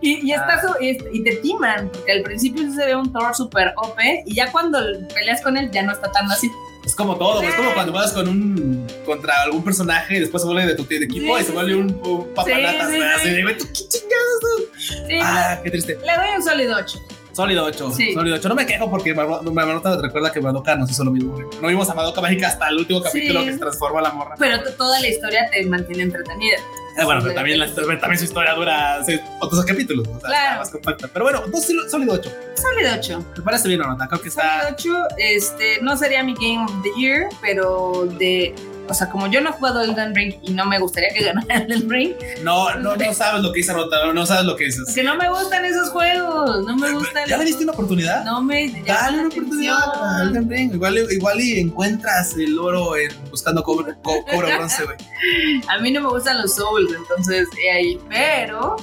y, 0.00 0.28
y, 0.28 0.32
está 0.32 0.62
y, 0.80 1.24
te 1.24 1.36
timan, 1.36 1.88
porque 1.90 2.12
al 2.12 2.22
principio 2.22 2.70
se 2.72 2.86
ve 2.86 2.94
un 2.94 3.12
Thor 3.12 3.34
super 3.34 3.72
OP 3.76 3.98
y 4.26 4.34
ya 4.34 4.52
cuando 4.52 4.78
peleas 5.12 5.42
con 5.42 5.56
él 5.56 5.70
ya 5.72 5.82
no 5.82 5.92
está 5.92 6.10
tan 6.12 6.30
así. 6.30 6.50
Es 6.84 6.94
como 6.94 7.16
todo, 7.16 7.42
es 7.42 7.54
como 7.54 7.72
cuando 7.72 7.92
vas 7.92 8.12
con 8.12 8.28
un 8.28 8.86
contra 9.06 9.42
algún 9.42 9.64
personaje 9.64 10.16
y 10.16 10.20
después 10.20 10.42
se 10.42 10.46
vuelve 10.46 10.66
de 10.66 10.74
tu 10.74 10.82
equipo 10.82 11.38
y 11.38 11.42
se 11.42 11.52
vuelve 11.52 11.74
un, 11.76 12.00
un 12.04 12.34
papanatas, 12.34 12.90
sí, 13.22 13.30
¿tú 13.58 13.66
qué 13.72 13.88
chingados? 13.88 15.22
ah, 15.22 15.60
qué 15.62 15.70
triste. 15.70 15.98
Le 16.04 16.16
doy 16.16 16.36
un 16.36 16.42
sólido 16.42 16.76
8. 16.76 16.98
Sólido 17.32 17.64
8, 17.64 17.92
sólido 18.14 18.36
8. 18.36 18.48
No 18.48 18.54
me 18.54 18.64
quejo 18.64 18.88
porque 18.88 19.12
Madoka 19.12 20.00
recuerda 20.00 20.30
que 20.30 20.40
Madoka 20.40 20.76
nos 20.76 20.90
hizo 20.90 21.02
lo 21.04 21.10
mismo. 21.10 21.36
No 21.60 21.68
vimos 21.68 21.88
a 21.90 21.94
Madoka 21.94 22.20
Mágica 22.20 22.48
hasta 22.48 22.68
el 22.68 22.76
último 22.76 23.02
capítulo 23.02 23.44
que 23.44 23.52
se 23.52 23.58
transforma 23.58 24.00
la 24.00 24.10
morra. 24.10 24.36
Pero 24.38 24.62
toda 24.74 25.00
la 25.00 25.08
historia 25.08 25.48
te 25.50 25.64
mantiene 25.66 26.04
entretenida. 26.04 26.58
Eh, 26.96 27.04
bueno, 27.04 27.20
pero 27.22 27.34
también, 27.34 27.58
la, 27.58 27.66
también 27.74 28.18
su 28.18 28.24
historia 28.24 28.54
dura 28.54 29.00
otros 29.40 29.64
capítulos. 29.64 30.06
O 30.06 30.20
sea, 30.20 30.28
claro. 30.28 30.58
más 30.58 30.70
compacta. 30.70 31.08
Pero 31.12 31.24
bueno, 31.24 31.42
entonces 31.44 31.90
sólido 31.90 32.14
8. 32.14 32.32
Sólido 32.54 32.92
8. 32.98 33.24
Me 33.38 33.42
parece 33.42 33.68
bien, 33.68 33.80
Nota. 33.80 34.06
Creo 34.06 34.20
que 34.20 34.28
está. 34.28 34.60
Sólido 34.76 35.06
8, 35.08 35.16
este, 35.18 35.82
no 35.82 35.96
sería 35.96 36.22
mi 36.22 36.34
Game 36.34 36.64
of 36.64 36.72
the 36.82 36.90
Year, 37.00 37.28
pero 37.40 38.06
de 38.18 38.54
o 38.88 38.94
sea, 38.94 39.08
como 39.08 39.26
yo 39.28 39.40
no 39.40 39.50
he 39.50 39.52
jugado 39.52 39.82
Elden 39.82 40.14
Ring 40.14 40.34
y 40.42 40.52
no 40.52 40.66
me 40.66 40.78
gustaría 40.78 41.10
que 41.10 41.24
ganara 41.24 41.56
Elden 41.64 41.88
Ring. 41.88 42.12
No, 42.42 42.74
no, 42.76 42.96
no 42.96 43.14
sabes 43.14 43.42
lo 43.42 43.52
que 43.52 43.60
hice 43.60 43.72
Rota, 43.72 44.12
no 44.12 44.26
sabes 44.26 44.44
lo 44.44 44.56
que 44.56 44.66
es. 44.66 44.80
Que 44.94 45.02
no 45.02 45.16
me 45.16 45.28
gustan 45.28 45.64
esos 45.64 45.90
juegos, 45.90 46.64
no 46.66 46.76
me 46.76 46.92
gustan. 46.92 47.26
¿Ya 47.28 47.38
le 47.38 47.44
diste 47.44 47.64
una 47.64 47.72
oportunidad? 47.72 48.24
No 48.24 48.42
me. 48.42 48.82
Dale 48.86 49.18
una 49.18 49.28
oportunidad 49.28 49.78
a 50.02 50.22
Elden 50.22 50.50
Ring. 50.50 50.74
Igual, 50.74 50.98
igual 51.10 51.40
y 51.40 51.60
encuentras 51.60 52.36
el 52.36 52.58
oro 52.58 52.96
en, 52.96 53.12
buscando 53.30 53.62
cobre, 53.62 53.94
co, 54.02 54.24
cobre 54.24 54.56
bronce, 54.56 54.84
güey. 54.84 54.96
a 55.68 55.78
mí 55.78 55.90
no 55.90 56.00
me 56.02 56.08
gustan 56.08 56.40
los 56.40 56.54
Souls, 56.54 56.92
entonces 56.92 57.48
ahí. 57.74 57.98
Pero, 58.08 58.76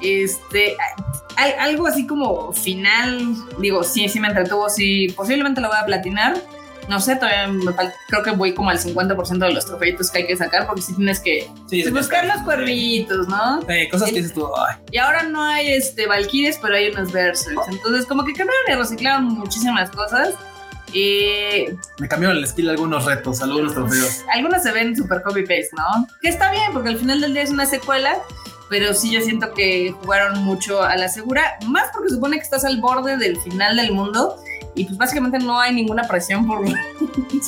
este. 0.00 0.76
Algo 1.58 1.86
así 1.86 2.06
como 2.06 2.50
final, 2.54 3.36
digo, 3.58 3.84
sí, 3.84 4.08
sí 4.08 4.18
me 4.18 4.28
entretuvo, 4.28 4.70
sí, 4.70 5.08
posiblemente 5.14 5.60
lo 5.60 5.68
voy 5.68 5.76
a 5.78 5.84
platinar 5.84 6.42
no 6.88 7.00
sé, 7.00 7.16
todavía 7.16 7.48
me 7.48 7.72
falta, 7.72 7.94
creo 8.08 8.22
que 8.22 8.30
voy 8.30 8.54
como 8.54 8.70
al 8.70 8.78
50% 8.78 9.38
de 9.38 9.52
los 9.52 9.66
trofeitos 9.66 10.10
que 10.10 10.18
hay 10.18 10.26
que 10.26 10.36
sacar 10.36 10.66
porque 10.66 10.82
si 10.82 10.94
tienes 10.94 11.20
que 11.20 11.50
buscar 11.90 12.26
los 12.26 12.42
cuervitos, 12.42 13.28
¿no? 13.28 13.60
Sí, 13.62 13.88
cosas 13.90 14.10
que 14.10 14.16
dices 14.16 14.34
tú. 14.34 14.48
Y 14.90 14.98
ahora 14.98 15.24
no 15.24 15.42
hay 15.42 15.72
este 15.72 16.06
Valkyries, 16.06 16.58
pero 16.60 16.76
hay 16.76 16.88
unos 16.88 17.12
versos. 17.12 17.52
Entonces, 17.68 18.06
como 18.06 18.24
que 18.24 18.32
cambiaron 18.32 18.64
y 18.70 18.74
reciclaron 18.74 19.24
muchísimas 19.24 19.90
cosas. 19.90 20.34
Y... 20.92 21.66
Me 21.98 22.08
cambiaron 22.08 22.38
el 22.38 22.46
skill 22.46 22.70
algunos 22.70 23.04
retos, 23.04 23.42
algunos 23.42 23.74
trofeos. 23.74 24.24
Algunos 24.32 24.62
se 24.62 24.72
ven 24.72 24.96
super 24.96 25.22
copy-paste, 25.22 25.70
¿no? 25.76 26.06
Que 26.22 26.28
está 26.28 26.50
bien, 26.50 26.72
porque 26.72 26.90
al 26.90 26.98
final 26.98 27.20
del 27.20 27.34
día 27.34 27.42
es 27.42 27.50
una 27.50 27.66
secuela, 27.66 28.16
pero 28.70 28.94
sí 28.94 29.10
yo 29.10 29.20
siento 29.20 29.52
que 29.52 29.92
jugaron 30.00 30.44
mucho 30.44 30.82
a 30.82 30.96
la 30.96 31.08
segura, 31.08 31.58
más 31.66 31.90
porque 31.92 32.10
supone 32.10 32.36
que 32.36 32.44
estás 32.44 32.64
al 32.64 32.80
borde 32.80 33.16
del 33.16 33.40
final 33.40 33.76
del 33.76 33.92
mundo 33.92 34.36
y 34.76 34.84
pues 34.84 34.96
básicamente 34.96 35.38
no 35.38 35.58
hay 35.58 35.74
ninguna 35.74 36.06
presión 36.06 36.46
por. 36.46 36.64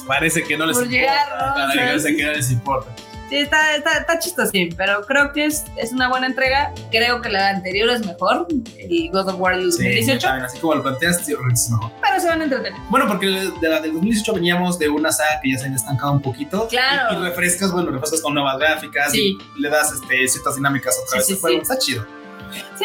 Parece 0.07 0.43
que 0.43 0.57
no 0.57 0.67
les 0.67 0.77
por 0.77 0.87
importa. 0.87 1.75
Llegar, 1.75 2.03
que 2.17 2.25
no 2.25 2.33
les 2.33 2.51
importa. 2.51 2.95
Sí, 3.29 3.37
está, 3.37 3.77
está, 3.77 3.99
está 3.99 4.19
chistosín, 4.19 4.75
pero 4.75 5.03
creo 5.03 5.33
que 5.35 5.45
es, 5.45 5.65
es 5.77 5.93
una 5.93 6.09
buena 6.09 6.27
entrega. 6.27 6.73
Creo 6.91 7.21
que 7.21 7.29
la 7.29 7.51
anterior 7.51 7.91
es 7.91 8.07
mejor, 8.07 8.47
el 8.79 9.11
God 9.11 9.29
of 9.29 9.39
War 9.39 9.57
del 9.57 9.67
2018. 9.67 10.19
Sí, 10.19 10.27
así 10.27 10.59
como 10.59 10.77
lo 10.77 10.83
planteas, 10.83 11.27
sí, 11.27 11.35
es 11.35 11.71
mejor. 11.71 11.93
Pero 12.01 12.21
se 12.21 12.27
van 12.27 12.41
a 12.41 12.45
entretener. 12.45 12.81
Bueno, 12.89 13.07
porque 13.07 13.27
de 13.27 13.69
la 13.69 13.81
del 13.81 13.93
2018 13.93 14.33
veníamos 14.33 14.79
de 14.79 14.89
una 14.89 15.13
saga 15.13 15.41
que 15.43 15.53
ya 15.53 15.59
se 15.59 15.65
había 15.67 15.77
estancado 15.77 16.13
un 16.13 16.23
poquito. 16.23 16.69
Claro. 16.69 17.21
Y, 17.21 17.25
refrescas, 17.25 17.71
bueno, 17.71 17.91
refrescas 17.91 18.23
con 18.23 18.33
nuevas 18.33 18.59
gráficas 18.59 19.13
sí. 19.13 19.37
y 19.57 19.61
le 19.61 19.69
das 19.69 19.93
este, 19.93 20.27
ciertas 20.27 20.57
dinámicas 20.57 20.99
otra 21.07 21.21
sí, 21.21 21.35
vez. 21.35 21.41
Sí, 21.43 21.57
Está 21.57 21.79
chido. 21.79 22.18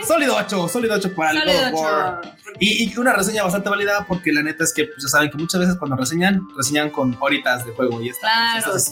Sólido 0.06 0.36
8, 0.38 0.68
sólido 0.68 0.96
8 0.96 1.16
para 1.16 1.32
el 1.32 1.46
God 1.46 1.74
of 1.74 1.82
War. 1.82 2.22
Y, 2.60 2.98
una 2.98 3.14
reseña 3.14 3.44
bastante 3.44 3.70
válida 3.70 4.06
porque 4.08 4.32
la 4.32 4.44
neta 4.44 4.64
es 4.64 4.74
que 4.74 4.86
pues, 4.86 5.04
ya 5.04 5.10
saben 5.10 5.30
que 5.30 5.38
muchas 5.38 5.60
veces 5.60 5.76
cuando 5.78 5.96
reseñan, 5.96 6.48
reseñan 6.56 6.90
con 6.90 7.16
horitas 7.20 7.66
de 7.66 7.72
juego 7.72 8.02
y 8.02 8.10
está. 8.10 8.28
Claro, 8.64 8.80
sí. 8.80 8.92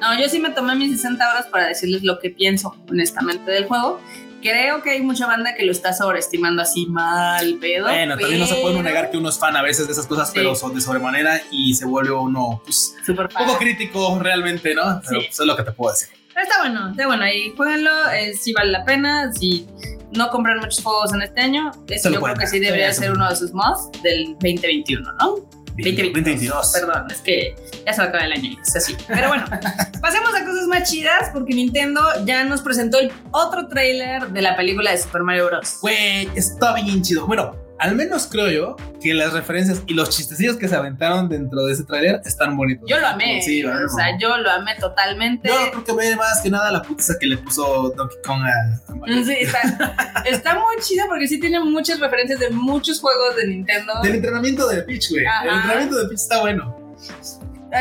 No, 0.00 0.20
yo 0.20 0.28
sí 0.28 0.38
me 0.38 0.50
tomé 0.50 0.74
mis 0.76 0.92
60 0.92 1.30
horas 1.30 1.46
para 1.46 1.68
decirles 1.68 2.02
lo 2.02 2.18
que 2.18 2.30
pienso 2.30 2.76
honestamente 2.90 3.50
del 3.50 3.66
juego. 3.66 4.00
Creo 4.42 4.82
que 4.82 4.90
hay 4.90 5.00
mucha 5.00 5.26
banda 5.26 5.54
que 5.54 5.64
lo 5.64 5.72
está 5.72 5.92
sobreestimando 5.92 6.62
así 6.62 6.86
mal, 6.86 7.56
pedo. 7.60 7.86
Bueno, 7.86 8.16
también 8.16 8.38
no 8.38 8.46
se 8.46 8.56
puede 8.56 8.80
negar 8.82 9.10
que 9.10 9.16
uno 9.16 9.30
es 9.30 9.38
fan 9.38 9.56
a 9.56 9.62
veces 9.62 9.86
de 9.86 9.92
esas 9.92 10.06
cosas, 10.06 10.30
pero 10.32 10.54
son 10.54 10.74
de 10.74 10.80
sobremanera 10.80 11.40
y 11.50 11.74
se 11.74 11.86
vuelve 11.86 12.12
uno 12.12 12.60
pues, 12.62 12.94
un 13.08 13.16
poco 13.16 13.58
crítico 13.58 14.18
realmente, 14.20 14.74
¿no? 14.74 15.00
Pero 15.08 15.20
eso 15.22 15.42
es 15.42 15.46
lo 15.46 15.56
que 15.56 15.62
te 15.62 15.72
puedo 15.72 15.92
decir. 15.92 16.15
Pero 16.36 16.48
está 16.48 16.60
bueno, 16.60 16.90
está 16.90 17.06
bueno. 17.06 17.24
Ahí 17.24 17.54
jueguenlo, 17.56 18.10
eh, 18.10 18.34
si 18.34 18.52
vale 18.52 18.70
la 18.70 18.84
pena. 18.84 19.32
Si 19.32 19.66
no 20.12 20.28
compran 20.28 20.58
muchos 20.58 20.84
juegos 20.84 21.14
en 21.14 21.22
este 21.22 21.40
año, 21.40 21.70
eso 21.88 22.10
yo 22.10 22.20
creo 22.20 22.34
que 22.34 22.46
sí 22.46 22.58
debería 22.58 22.92
ser 22.92 23.12
uno 23.12 23.26
de 23.30 23.36
sus 23.36 23.54
mods 23.54 23.90
del 24.02 24.34
2021, 24.34 25.12
¿no? 25.14 25.36
2022. 25.78 26.72
Perdón, 26.74 27.06
es 27.10 27.22
que 27.22 27.56
ya 27.86 27.92
se 27.94 28.00
va 28.00 28.04
a 28.04 28.08
acabar 28.08 28.26
el 28.26 28.32
año, 28.32 28.58
es 28.60 28.76
así. 28.76 28.94
Pero 29.08 29.28
bueno, 29.28 29.46
pasemos 30.02 30.34
a 30.34 30.44
cosas 30.44 30.66
más 30.66 30.90
chidas 30.90 31.30
porque 31.32 31.54
Nintendo 31.54 32.02
ya 32.26 32.44
nos 32.44 32.60
presentó 32.60 32.98
el 32.98 33.10
otro 33.30 33.68
tráiler 33.68 34.28
de 34.28 34.42
la 34.42 34.56
película 34.56 34.90
de 34.90 34.98
Super 34.98 35.22
Mario 35.22 35.46
Bros. 35.46 35.78
Güey, 35.80 36.28
está 36.34 36.74
bien 36.74 37.00
chido. 37.00 37.26
Bueno, 37.26 37.56
al 37.78 37.94
menos 37.94 38.26
creo 38.26 38.50
yo 38.50 38.76
que 39.00 39.14
las 39.14 39.32
referencias 39.32 39.82
y 39.86 39.94
los 39.94 40.10
chistecillos 40.10 40.56
que 40.56 40.68
se 40.68 40.76
aventaron 40.76 41.28
dentro 41.28 41.64
de 41.64 41.72
ese 41.72 41.84
tráiler 41.84 42.20
están 42.24 42.56
bonitos. 42.56 42.88
Yo 42.88 42.98
lo 42.98 43.06
amé. 43.06 43.42
Sí, 43.42 43.64
o 43.64 43.88
sea, 43.88 44.18
yo 44.18 44.36
lo 44.38 44.50
amé 44.50 44.74
totalmente. 44.76 45.48
Yo 45.48 45.70
creo 45.70 45.84
que 45.84 45.92
ve 45.92 46.16
más 46.16 46.40
que 46.40 46.50
nada 46.50 46.70
la 46.70 46.82
putiza 46.82 47.18
que 47.18 47.26
le 47.26 47.38
puso 47.38 47.92
Donkey 47.96 48.18
Kong 48.24 48.42
a, 48.42 49.24
Sí, 49.24 49.36
está, 49.40 50.22
está, 50.24 50.54
muy 50.54 50.76
chido 50.80 51.06
porque 51.08 51.28
sí 51.28 51.38
tiene 51.38 51.60
muchas 51.60 52.00
referencias 52.00 52.40
de 52.40 52.50
muchos 52.50 53.00
juegos 53.00 53.36
de 53.36 53.46
Nintendo. 53.46 53.92
Del 54.02 54.16
entrenamiento 54.16 54.66
de 54.68 54.82
Peach, 54.82 55.10
güey. 55.10 55.24
El 55.24 55.54
entrenamiento 55.54 55.96
de 55.96 56.08
Peach 56.08 56.20
está 56.20 56.40
bueno 56.40 56.86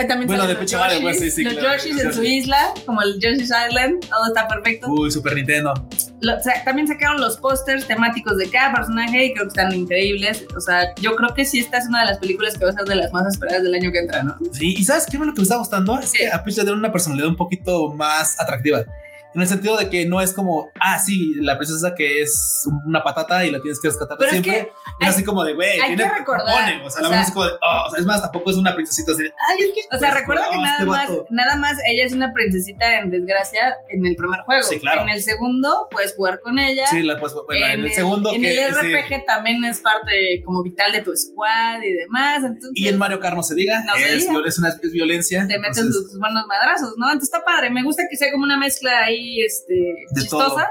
también 0.03 0.27
bueno, 0.27 0.47
de 0.47 0.55
Pecho 0.55 0.77
Mario, 0.77 1.01
pues 1.01 1.19
sí, 1.19 1.31
sí. 1.31 1.43
Los 1.43 1.53
claro, 1.53 1.77
Yoshis 1.77 1.99
en 1.99 2.13
su 2.13 2.23
isla, 2.23 2.73
como 2.85 3.01
el 3.01 3.19
Yoshi's 3.19 3.51
Island, 3.67 4.07
todo 4.07 4.27
está 4.27 4.47
perfecto. 4.47 4.87
Uy, 4.89 5.09
Super 5.11 5.35
Nintendo. 5.35 5.73
o 5.73 6.43
sea, 6.43 6.63
también 6.63 6.87
sacaron 6.87 7.21
los 7.21 7.37
pósters 7.37 7.87
temáticos 7.87 8.37
de 8.37 8.49
cada 8.49 8.73
personaje 8.73 9.25
y 9.25 9.33
creo 9.33 9.45
que 9.45 9.49
están 9.49 9.73
increíbles. 9.73 10.45
O 10.55 10.59
sea, 10.59 10.93
yo 11.01 11.15
creo 11.15 11.33
que 11.33 11.45
sí, 11.45 11.59
esta 11.59 11.77
es 11.77 11.87
una 11.87 12.01
de 12.01 12.07
las 12.07 12.17
películas 12.19 12.57
que 12.57 12.65
va 12.65 12.71
a 12.71 12.73
ser 12.73 12.85
de 12.85 12.95
las 12.95 13.13
más 13.13 13.27
esperadas 13.27 13.63
del 13.63 13.73
año 13.73 13.91
que 13.91 13.99
entra, 13.99 14.23
¿no? 14.23 14.37
Sí, 14.51 14.75
y 14.77 14.83
¿sabes 14.83 15.05
qué 15.09 15.17
es 15.17 15.23
lo 15.23 15.33
que 15.33 15.39
me 15.39 15.43
está 15.43 15.57
gustando? 15.57 15.99
Es 15.99 16.11
que 16.11 16.29
a 16.29 16.43
Peach 16.43 16.57
le 16.57 16.63
dieron 16.63 16.79
una 16.79 16.91
personalidad 16.91 17.29
un 17.29 17.37
poquito 17.37 17.93
más 17.93 18.39
atractiva 18.39 18.85
en 19.35 19.41
el 19.41 19.47
sentido 19.47 19.75
de 19.75 19.89
que 19.89 20.05
no 20.05 20.21
es 20.21 20.33
como, 20.33 20.71
ah, 20.79 20.97
sí, 20.97 21.35
la 21.41 21.57
princesa 21.57 21.93
que 21.93 22.21
es 22.21 22.67
una 22.85 23.03
patata 23.03 23.45
y 23.45 23.51
la 23.51 23.59
tienes 23.59 23.81
que 23.81 23.89
rescatar 23.89 24.17
siempre. 24.29 24.71
Es, 24.99 25.09
así 25.09 25.23
como 25.25 25.43
de, 25.43 25.53
güey, 25.53 25.77
tiene 25.77 26.03
que 26.03 26.09
recordar. 26.09 26.81
o 26.81 26.89
sea, 26.89 27.01
la 27.01 27.21
es 27.21 27.31
como 27.31 27.45
de, 27.45 27.51
oh, 27.51 27.87
o 27.87 27.89
sea, 27.89 27.99
es 27.99 28.05
más, 28.05 28.21
tampoco 28.21 28.51
es 28.51 28.55
una 28.55 28.73
princesita 28.73 29.11
así 29.11 29.23
de, 29.23 29.33
ay, 29.49 29.57
es 29.59 29.71
que. 29.73 29.95
O 29.95 29.99
sea, 29.99 30.11
recuerda 30.11 30.45
que 30.49 30.57
nada, 30.57 30.73
este 30.73 30.85
más, 30.85 31.09
nada 31.29 31.55
más 31.57 31.77
ella 31.85 32.05
es 32.05 32.13
una 32.13 32.31
princesita 32.33 32.99
en 32.99 33.11
desgracia 33.11 33.75
en 33.89 34.05
el 34.05 34.15
primer 34.15 34.39
juego. 34.41 34.63
Sí, 34.63 34.79
claro. 34.79 35.01
En 35.01 35.09
el 35.09 35.21
segundo 35.21 35.89
puedes 35.91 36.15
jugar 36.15 36.39
con 36.39 36.57
ella. 36.57 36.87
Sí, 36.87 37.03
la 37.03 37.19
puedes 37.19 37.35
bueno, 37.45 37.65
en, 37.65 37.81
el, 37.81 37.91
segundo. 37.91 38.33
En 38.33 38.45
el 38.45 38.73
RPG 38.73 39.25
también 39.25 39.63
es 39.65 39.81
parte 39.81 40.41
como 40.45 40.63
vital 40.63 40.93
de 40.93 41.01
tu 41.01 41.15
squad 41.15 41.81
y 41.83 41.91
demás. 41.91 42.37
Entonces, 42.37 42.71
y 42.73 42.87
en 42.87 42.97
Mario 42.97 43.19
Kart 43.19 43.35
no 43.35 43.43
se 43.43 43.55
diga, 43.55 43.83
es, 43.97 44.27
es, 44.45 44.57
una, 44.59 44.69
es 44.69 44.91
violencia. 44.91 45.45
Te 45.45 45.59
meten 45.59 45.87
tus 45.87 46.17
buenos 46.17 46.45
madrazos, 46.47 46.93
¿no? 46.97 47.07
Entonces 47.07 47.33
está 47.33 47.43
padre. 47.43 47.69
Me 47.69 47.83
gusta 47.83 48.03
que 48.09 48.15
sea 48.15 48.31
como 48.31 48.45
una 48.45 48.57
mezcla 48.57 49.03
ahí, 49.03 49.24
este, 49.41 49.95
chistosa. 50.15 50.69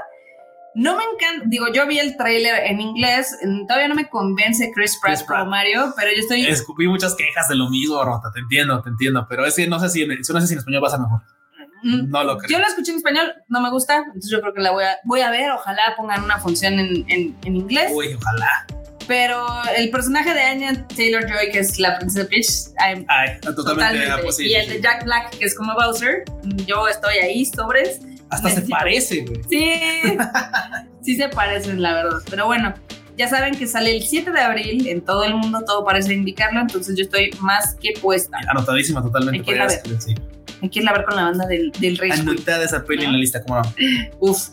No 0.77 0.97
me 0.97 1.03
encanta, 1.03 1.45
digo, 1.47 1.67
yo 1.71 1.87
vi 1.87 1.99
el 1.99 2.17
tráiler 2.17 2.65
en 2.65 2.81
inglés, 2.81 3.37
todavía 3.65 3.87
no 3.87 3.95
me 3.95 4.09
convence 4.09 4.71
Chris 4.75 4.99
Pratt, 5.01 5.25
como 5.25 5.45
Mario, 5.45 5.93
pero 5.95 6.11
yo 6.11 6.19
estoy... 6.19 6.45
Escupí 6.45 6.85
muchas 6.85 7.15
quejas 7.15 7.47
de 7.47 7.55
lo 7.55 7.69
mismo, 7.69 8.03
Rota, 8.03 8.29
te 8.33 8.41
entiendo, 8.41 8.81
te 8.81 8.89
entiendo, 8.89 9.25
pero 9.29 9.45
es 9.45 9.55
que 9.55 9.67
no 9.67 9.79
sé 9.79 9.87
si, 9.87 10.05
no 10.05 10.41
sé 10.41 10.47
si 10.47 10.53
en 10.53 10.59
español 10.59 10.83
va 10.83 10.87
a 10.89 10.91
ser 10.91 10.99
mejor. 10.99 11.21
Mm, 11.81 12.09
no 12.09 12.23
lo 12.25 12.37
creo. 12.37 12.49
Yo 12.49 12.59
la 12.59 12.67
escuché 12.67 12.91
en 12.91 12.97
español, 12.97 13.33
no 13.47 13.61
me 13.61 13.69
gusta, 13.71 14.03
entonces 14.05 14.29
yo 14.29 14.41
creo 14.41 14.53
que 14.53 14.59
la 14.59 14.71
voy 14.71 14.83
a, 14.83 14.97
voy 15.05 15.21
a 15.21 15.31
ver, 15.31 15.49
ojalá 15.51 15.93
pongan 15.95 16.25
una 16.25 16.39
función 16.39 16.73
en, 16.73 17.09
en, 17.09 17.37
en 17.45 17.55
inglés. 17.55 17.93
Uy, 17.95 18.13
ojalá. 18.13 18.67
Pero 19.07 19.45
el 19.77 19.89
personaje 19.91 20.33
de 20.33 20.41
Anya 20.41 20.87
Taylor 20.87 21.23
Joy, 21.25 21.51
que 21.51 21.59
es 21.59 21.79
la 21.79 21.97
princesa 21.99 22.27
Peach, 22.27 22.47
Ay, 22.79 23.39
totalmente, 23.39 23.53
totalmente. 23.53 24.43
Y 24.43 24.55
el 24.55 24.67
de 24.67 24.81
Jack 24.81 25.05
Black, 25.05 25.37
que 25.37 25.45
es 25.45 25.55
como 25.55 25.73
Bowser, 25.75 26.23
yo 26.65 26.87
estoy 26.87 27.17
ahí, 27.19 27.45
sobres. 27.45 28.01
Hasta 28.29 28.49
se 28.49 28.61
parece, 28.63 29.21
güey. 29.21 29.41
Sí, 29.49 29.79
sí 31.01 31.15
se 31.15 31.29
parecen, 31.29 31.81
la 31.81 31.93
verdad. 31.93 32.19
Pero 32.29 32.45
bueno, 32.45 32.73
ya 33.17 33.27
saben 33.27 33.55
que 33.55 33.67
sale 33.67 33.95
el 33.95 34.03
7 34.03 34.31
de 34.31 34.39
abril 34.39 34.87
en 34.87 35.01
todo 35.01 35.23
el 35.23 35.35
mundo, 35.35 35.63
todo 35.65 35.85
parece 35.85 36.13
indicarlo, 36.13 36.61
entonces 36.61 36.97
yo 36.97 37.03
estoy 37.03 37.31
más 37.39 37.75
que 37.75 37.93
puesta. 38.01 38.37
Anotadísima 38.49 39.01
totalmente. 39.01 39.39
Hay 39.39 39.45
que 39.45 39.51
ir 39.51 39.67
ver. 39.67 40.01
Sí. 40.01 40.15
Hay 40.61 40.69
que 40.69 40.79
ir 40.79 40.89
a 40.89 40.93
ver 40.93 41.05
con 41.05 41.15
la 41.15 41.23
banda 41.23 41.45
del, 41.45 41.71
del 41.79 41.97
Rey. 41.97 42.11
Anotada 42.11 42.63
esa 42.63 42.83
peli 42.83 43.05
en 43.05 43.11
la 43.13 43.17
lista, 43.17 43.43
¿cómo 43.43 43.61
no? 43.61 43.73
Uf. 44.19 44.49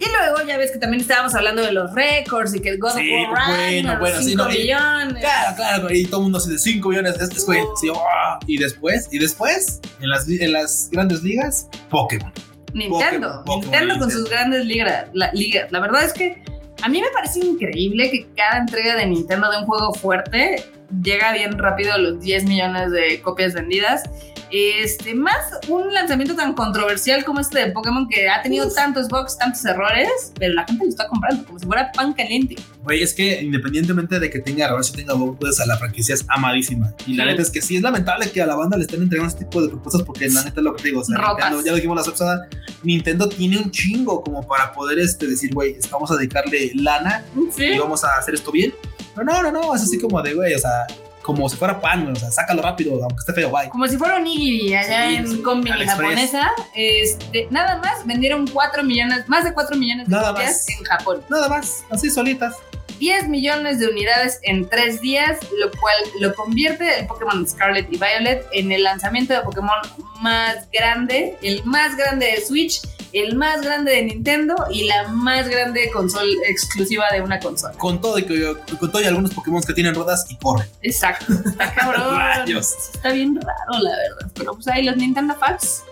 Y 0.00 0.04
luego 0.04 0.46
ya 0.46 0.56
ves 0.58 0.70
que 0.70 0.78
también 0.78 1.00
estábamos 1.00 1.34
hablando 1.34 1.60
de 1.60 1.72
los 1.72 1.92
récords 1.92 2.54
y 2.54 2.60
que 2.60 2.68
el 2.68 2.78
God 2.78 2.92
sí, 2.94 3.12
of 3.12 3.32
War 3.32 3.48
bueno, 3.48 3.98
bueno, 3.98 4.16
5 4.20 4.50
sí, 4.50 4.58
millones. 4.58 5.22
Claro, 5.24 5.56
claro, 5.56 5.92
y 5.92 6.04
todo 6.06 6.20
el 6.20 6.22
mundo 6.24 6.38
así 6.38 6.50
de 6.50 6.58
5 6.58 6.88
millones. 6.88 7.20
Este 7.20 7.40
sí, 7.40 7.88
oh, 7.92 8.38
y 8.46 8.58
después, 8.58 9.08
y 9.10 9.18
después, 9.18 9.80
en 10.00 10.08
las, 10.08 10.28
en 10.28 10.52
las 10.52 10.88
grandes 10.92 11.22
ligas, 11.24 11.68
Pokémon. 11.90 12.32
Nintendo, 12.74 13.42
Nintendo 13.46 13.98
con 13.98 14.10
sus 14.10 14.28
grandes 14.28 14.64
ligas. 14.64 15.08
La, 15.12 15.32
la 15.70 15.80
verdad 15.80 16.04
es 16.04 16.12
que 16.12 16.42
a 16.82 16.88
mí 16.88 17.00
me 17.00 17.08
parece 17.10 17.40
increíble 17.40 18.10
que 18.10 18.26
cada 18.36 18.58
entrega 18.58 18.96
de 18.96 19.06
Nintendo 19.06 19.50
de 19.50 19.58
un 19.58 19.64
juego 19.66 19.92
fuerte 19.94 20.64
llega 21.02 21.32
bien 21.32 21.58
rápido 21.58 21.94
a 21.94 21.98
los 21.98 22.20
10 22.20 22.44
millones 22.44 22.90
de 22.90 23.20
copias 23.20 23.54
vendidas 23.54 24.04
este, 24.50 25.14
más 25.14 25.36
un 25.68 25.92
lanzamiento 25.92 26.34
tan 26.34 26.54
controversial 26.54 27.24
como 27.24 27.40
este 27.40 27.58
de 27.58 27.72
Pokémon 27.72 28.08
que 28.08 28.28
ha 28.28 28.42
tenido 28.42 28.70
tantos 28.72 29.08
bugs, 29.08 29.36
tantos 29.36 29.64
errores, 29.64 30.32
pero 30.38 30.54
la 30.54 30.64
gente 30.64 30.84
lo 30.84 30.90
está 30.90 31.06
comprando 31.08 31.44
como 31.44 31.58
si 31.58 31.66
fuera 31.66 31.90
pan 31.92 32.12
caliente. 32.12 32.56
Güey, 32.82 33.02
es 33.02 33.12
que 33.12 33.40
independientemente 33.42 34.18
de 34.18 34.30
que 34.30 34.38
tenga 34.38 34.66
errores 34.66 34.90
o 34.90 34.94
tenga 34.94 35.14
bugs, 35.14 35.38
pues 35.38 35.60
a 35.60 35.66
la 35.66 35.76
franquicia 35.76 36.14
es 36.14 36.24
amadísima. 36.28 36.94
Y 37.06 37.14
la 37.14 37.26
neta 37.26 37.42
es 37.42 37.50
que 37.50 37.60
sí 37.60 37.76
es 37.76 37.82
lamentable 37.82 38.30
que 38.30 38.40
a 38.40 38.46
la 38.46 38.54
banda 38.54 38.76
le 38.76 38.84
estén 38.84 39.02
entregando 39.02 39.32
este 39.32 39.44
tipo 39.44 39.62
de 39.62 39.68
propuestas 39.68 40.02
porque 40.02 40.28
la 40.28 40.44
neta 40.44 40.60
es 40.60 40.64
lo 40.64 40.74
que 40.74 40.82
te 40.82 40.88
digo. 40.88 41.00
O 41.00 41.04
sea, 41.04 41.18
Nintendo, 41.18 41.62
ya 41.62 41.70
lo 41.70 41.76
dijimos 41.76 41.96
la 41.96 42.10
pasada, 42.10 42.48
Nintendo 42.82 43.28
tiene 43.28 43.58
un 43.58 43.70
chingo 43.70 44.22
como 44.22 44.46
para 44.46 44.72
poder 44.72 44.98
este, 44.98 45.26
decir, 45.26 45.52
güey, 45.52 45.76
vamos 45.90 46.10
a 46.10 46.16
dedicarle 46.16 46.72
lana 46.74 47.24
y 47.56 47.78
vamos 47.78 48.04
a 48.04 48.16
hacer 48.18 48.34
esto 48.34 48.50
bien. 48.50 48.74
Pero 49.14 49.24
no, 49.24 49.42
no, 49.42 49.52
no, 49.52 49.74
es 49.74 49.82
así 49.82 49.98
como 49.98 50.22
de, 50.22 50.34
güey, 50.34 50.54
o 50.54 50.58
sea, 50.58 50.86
como 51.28 51.46
si 51.46 51.58
fuera 51.58 51.78
pan, 51.78 52.10
o 52.10 52.16
sea, 52.16 52.30
sácalo 52.30 52.62
rápido, 52.62 52.94
aunque 53.02 53.18
esté 53.18 53.34
feo, 53.34 53.50
bye. 53.50 53.68
Como 53.68 53.86
si 53.86 53.98
fuera 53.98 54.16
un 54.16 54.24
nigiri 54.24 54.74
allá 54.74 55.10
en 55.10 55.42
combi 55.42 55.70
japonesa. 55.70 56.52
Este, 56.74 57.46
nada 57.50 57.76
más 57.76 58.06
vendieron 58.06 58.46
4 58.46 58.82
millones, 58.82 59.28
más 59.28 59.44
de 59.44 59.52
4 59.52 59.76
millones 59.76 60.08
de 60.08 60.16
copias 60.16 60.66
en 60.70 60.82
Japón. 60.84 61.22
Nada 61.28 61.50
más, 61.50 61.84
así 61.90 62.08
solitas. 62.08 62.56
10 62.98 63.28
millones 63.28 63.78
de 63.78 63.88
unidades 63.88 64.40
en 64.42 64.66
3 64.70 65.02
días, 65.02 65.38
lo 65.58 65.70
cual 65.78 65.96
lo 66.18 66.34
convierte 66.34 67.00
el 67.00 67.06
Pokémon 67.06 67.46
Scarlet 67.46 67.92
y 67.92 67.98
Violet 67.98 68.46
en 68.52 68.72
el 68.72 68.84
lanzamiento 68.84 69.34
de 69.34 69.40
Pokémon 69.40 69.76
más 70.22 70.66
grande, 70.72 71.36
el 71.42 71.62
más 71.64 71.94
grande 71.94 72.24
de 72.24 72.40
Switch 72.40 72.80
el 73.12 73.36
más 73.36 73.62
grande 73.62 73.92
de 73.92 74.02
Nintendo 74.02 74.54
y 74.70 74.84
la 74.84 75.08
más 75.08 75.48
grande 75.48 75.90
consola 75.90 76.30
exclusiva 76.46 77.04
de 77.12 77.22
una 77.22 77.38
consola. 77.40 77.74
Con 77.74 78.00
todo 78.00 78.18
y, 78.18 78.24
con 78.24 78.90
todo 78.90 79.00
y 79.00 79.04
algunos 79.04 79.32
Pokémon 79.32 79.62
que 79.62 79.72
tienen 79.72 79.94
ruedas 79.94 80.26
y 80.28 80.36
corren. 80.36 80.68
Exacto. 80.82 81.32
Está 81.32 81.74
cabrón. 81.74 82.20
Está 82.48 83.12
bien 83.12 83.36
raro, 83.36 83.82
la 83.82 83.90
verdad. 83.90 84.32
Pero 84.34 84.54
pues 84.54 84.68
ahí 84.68 84.84
los 84.84 84.96
Nintendo 84.96 85.34
Facts. 85.34 85.84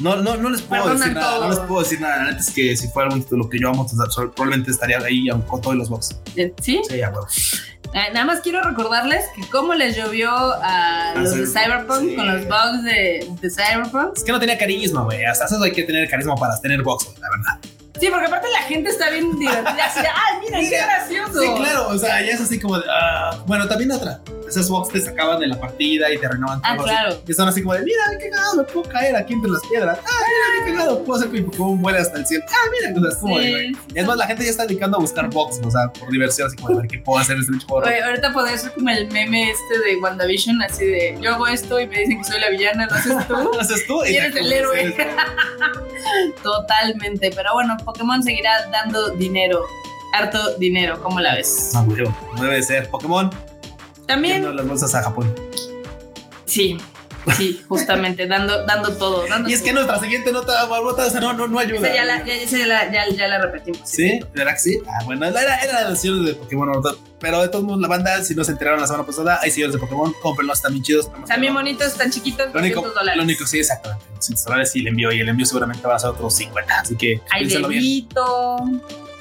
No, 0.00 0.16
no, 0.16 0.36
no 0.36 0.50
les 0.50 0.60
puedo 0.62 0.92
decir 0.92 1.12
nada, 1.14 1.38
no 1.38 1.50
les 1.50 1.60
puedo 1.60 1.82
decir 1.82 2.00
nada. 2.00 2.28
Antes 2.28 2.50
que 2.50 2.76
si 2.76 2.88
fuera 2.88 3.14
lo 3.30 3.48
que 3.48 3.60
yo 3.60 3.68
amo, 3.68 3.86
probablemente 4.34 4.72
estaría 4.72 4.98
ahí 4.98 5.28
con 5.46 5.60
todos 5.60 5.76
los 5.76 5.88
box. 5.88 6.16
¿Sí? 6.60 6.82
Sí, 6.88 6.96
ya, 6.98 7.10
bueno. 7.10 7.28
Eh, 7.94 8.10
nada 8.12 8.26
más 8.26 8.40
quiero 8.40 8.60
recordarles 8.60 9.24
que 9.36 9.42
cómo 9.48 9.72
les 9.72 9.96
llovió 9.96 10.28
a 10.32 11.14
los 11.16 11.32
de 11.32 11.46
Cyberpunk 11.46 12.16
con 12.16 12.26
los 12.26 12.44
bugs 12.48 12.82
de, 12.82 13.30
de, 13.40 13.50
Cyberpunk. 13.50 14.16
Es 14.16 14.24
que 14.24 14.32
no 14.32 14.40
tenía 14.40 14.58
carisma, 14.58 15.04
güey. 15.04 15.24
Hasta 15.24 15.44
eso 15.44 15.62
hay 15.62 15.70
que 15.70 15.84
tener 15.84 16.10
carisma 16.10 16.34
para 16.34 16.60
tener 16.60 16.82
bugs, 16.82 17.06
la 17.20 17.28
verdad. 17.30 17.73
Sí, 18.00 18.08
porque 18.10 18.26
aparte 18.26 18.48
la 18.50 18.62
gente 18.62 18.90
está 18.90 19.10
bien 19.10 19.38
divertida. 19.38 19.86
Así 19.86 20.00
¡ay, 20.00 20.40
mira, 20.40 20.58
qué 20.60 20.76
gracioso! 20.84 21.40
Sí, 21.40 21.48
claro, 21.56 21.88
o 21.88 21.98
sea, 21.98 22.20
ya 22.22 22.32
es 22.32 22.40
así 22.40 22.58
como 22.58 22.78
de. 22.78 22.84
Uh, 22.84 23.44
bueno, 23.46 23.68
también 23.68 23.92
otra. 23.92 24.20
Esas 24.48 24.68
box 24.68 24.92
te 24.92 25.00
sacaban 25.00 25.40
de 25.40 25.46
la 25.46 25.58
partida 25.58 26.12
y 26.12 26.18
te 26.18 26.28
renovaban 26.28 26.60
Ah, 26.64 26.76
claro. 26.76 27.16
Y 27.26 27.32
son 27.32 27.48
así 27.48 27.62
como 27.62 27.74
de, 27.74 27.82
mira, 27.82 28.02
qué 28.20 28.30
cagado, 28.30 28.56
me 28.56 28.64
puedo 28.64 28.88
caer 28.88 29.16
aquí 29.16 29.32
entre 29.32 29.50
las 29.50 29.62
piedras. 29.68 29.98
Ah, 29.98 30.24
mira, 30.26 30.66
qué 30.66 30.72
cagado, 30.72 31.04
puedo 31.04 31.18
hacer 31.18 31.30
que 31.30 31.40
mi 31.40 31.44
Pokémon 31.44 31.80
vuele 31.80 31.98
hasta 31.98 32.18
el 32.18 32.26
cielo. 32.26 32.44
Ah, 32.48 32.70
mira, 32.70 32.94
cosas 32.94 33.18
como 33.18 33.38
sí, 33.38 33.44
de, 33.44 33.72
Es 33.94 34.06
más, 34.06 34.16
la 34.16 34.26
gente 34.26 34.44
ya 34.44 34.50
está 34.50 34.66
dedicando 34.66 34.98
a 34.98 35.00
buscar 35.00 35.30
box, 35.30 35.60
o 35.64 35.70
sea, 35.70 35.92
por 35.92 36.10
diversión, 36.10 36.48
así 36.48 36.56
como 36.56 36.68
de 36.70 36.74
ver 36.82 36.86
qué 36.88 36.98
puedo 36.98 37.18
hacer 37.20 37.38
este 37.38 37.52
bicho. 37.52 37.66
Oye, 37.70 38.02
ahorita 38.02 38.32
podría 38.32 38.58
ser 38.58 38.72
como 38.72 38.90
el 38.90 39.10
meme 39.10 39.50
este 39.50 39.78
de 39.78 39.96
WandaVision, 39.96 40.62
así 40.62 40.84
de, 40.84 41.18
yo 41.20 41.34
hago 41.34 41.46
esto 41.46 41.80
y 41.80 41.86
me 41.86 42.00
dicen 42.00 42.18
que 42.18 42.24
soy 42.24 42.40
la 42.40 42.50
villana, 42.50 42.86
¿lo 42.86 42.94
haces 42.94 43.26
tú? 43.26 43.34
¿Lo 43.54 43.60
haces 43.60 43.86
tú? 43.86 44.04
Y 44.04 44.16
eres 44.16 44.36
el 44.36 44.52
héroe. 44.52 44.94
Totalmente, 46.42 47.32
pero 47.34 47.54
bueno, 47.54 47.76
Pokémon 47.84 48.22
seguirá 48.22 48.68
dando 48.70 49.10
dinero, 49.10 49.60
harto 50.12 50.56
dinero, 50.58 51.00
¿cómo 51.02 51.20
la 51.20 51.34
ves? 51.34 51.72
Ah, 51.74 51.84
no 52.36 52.42
debe 52.42 52.62
ser. 52.62 52.88
Pokémon. 52.90 53.30
También. 54.06 54.54
las 54.54 54.66
bolsas 54.66 54.94
a 54.94 55.02
Japón. 55.02 55.34
Sí, 56.44 56.76
Sí, 57.36 57.62
justamente, 57.68 58.26
dando, 58.26 58.64
dando 58.66 58.96
todo. 58.96 59.26
Dando 59.26 59.48
y 59.48 59.52
es 59.52 59.62
que 59.62 59.72
nuestra 59.72 59.98
siguiente 59.98 60.32
nota, 60.32 60.64
Barbota, 60.66 61.06
o 61.06 61.10
sea, 61.10 61.20
no, 61.20 61.32
no, 61.32 61.48
no 61.48 61.58
ayuda. 61.58 61.92
ya, 61.92 62.04
la, 62.04 62.24
ya, 62.24 62.36
ya, 62.44 62.90
ya, 62.90 63.08
ya, 63.08 63.28
la 63.28 63.40
repetimos. 63.40 63.80
¿Sí? 63.88 64.20
¿Verdad 64.34 64.52
que 64.52 64.58
sí? 64.58 64.78
Ah, 64.86 65.04
bueno, 65.04 65.26
era, 65.26 65.56
era 65.56 65.82
la 65.82 65.88
versión 65.88 66.24
de 66.24 66.34
Pokémon, 66.34 66.70
pero 67.20 67.40
de 67.40 67.48
todos 67.48 67.64
modos, 67.64 67.80
la 67.80 67.88
banda, 67.88 68.22
si 68.22 68.34
no 68.34 68.44
se 68.44 68.52
enteraron 68.52 68.80
la 68.80 68.86
semana 68.86 69.06
pasada, 69.06 69.38
hay 69.42 69.50
señores 69.50 69.74
de 69.74 69.80
Pokémon, 69.80 70.12
cómprenlos, 70.22 70.58
están 70.58 70.72
bien 70.72 70.84
chidos. 70.84 71.08
Están 71.22 71.40
bien 71.40 71.54
bonitos, 71.54 71.86
están 71.86 72.10
chiquitos, 72.10 72.52
lo 72.52 72.60
único, 72.60 72.82
dólares. 72.82 73.16
Lo 73.16 73.22
único, 73.22 73.46
sí, 73.46 73.60
exactamente. 73.60 74.04
200 74.16 74.44
dólares 74.44 74.76
y 74.76 74.80
el 74.80 74.88
envío, 74.88 75.12
y 75.12 75.20
el 75.20 75.28
envío 75.28 75.46
seguramente 75.46 75.86
va 75.86 75.96
a 75.96 75.98
ser 75.98 76.10
otros 76.10 76.34
50, 76.34 76.80
así 76.80 76.96
que. 76.96 77.20
Hay 77.30 77.46
dedito. 77.46 78.56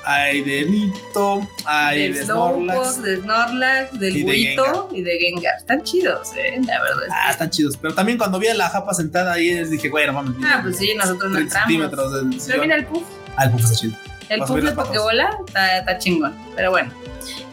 Hay 0.05 0.41
de 0.41 0.65
Vito, 0.65 1.47
hay 1.65 2.11
de, 2.11 2.19
de 2.19 2.25
Snorlax. 2.25 3.01
de 3.01 3.17
Snorlax, 3.21 3.99
del 3.99 4.23
Buito 4.23 4.89
y 4.91 5.01
de 5.01 5.17
Gengar. 5.17 5.55
Están 5.57 5.81
chidos, 5.83 6.29
eh, 6.35 6.59
la 6.65 6.81
verdad. 6.81 7.07
Ah, 7.11 7.31
están 7.31 7.49
chidos. 7.49 7.77
Pero 7.77 7.93
también 7.93 8.17
cuando 8.17 8.37
vi 8.39 8.47
a 8.47 8.53
la 8.53 8.69
japa 8.69 8.93
sentada 8.93 9.33
ahí, 9.33 9.53
les 9.53 9.69
dije, 9.69 9.89
güey, 9.89 10.05
no 10.07 10.13
mames. 10.13 10.35
Ah, 10.45 10.59
pues 10.61 10.77
sí, 10.77 10.93
nosotros 10.95 11.31
no 11.31 11.39
entramos. 11.39 11.69
Del 12.13 12.41
Pero 12.47 12.61
mira 12.61 12.75
el 12.75 12.85
puff. 12.85 13.03
Ah, 13.37 13.45
el 13.45 13.51
puff 13.51 13.61
está 13.63 13.75
chido. 13.75 13.97
El 14.29 14.39
puff 14.41 14.61
de 14.61 14.71
Pokébola 14.71 15.37
está, 15.47 15.77
está 15.79 15.97
chingón. 15.97 16.35
Pero 16.55 16.71
bueno. 16.71 16.91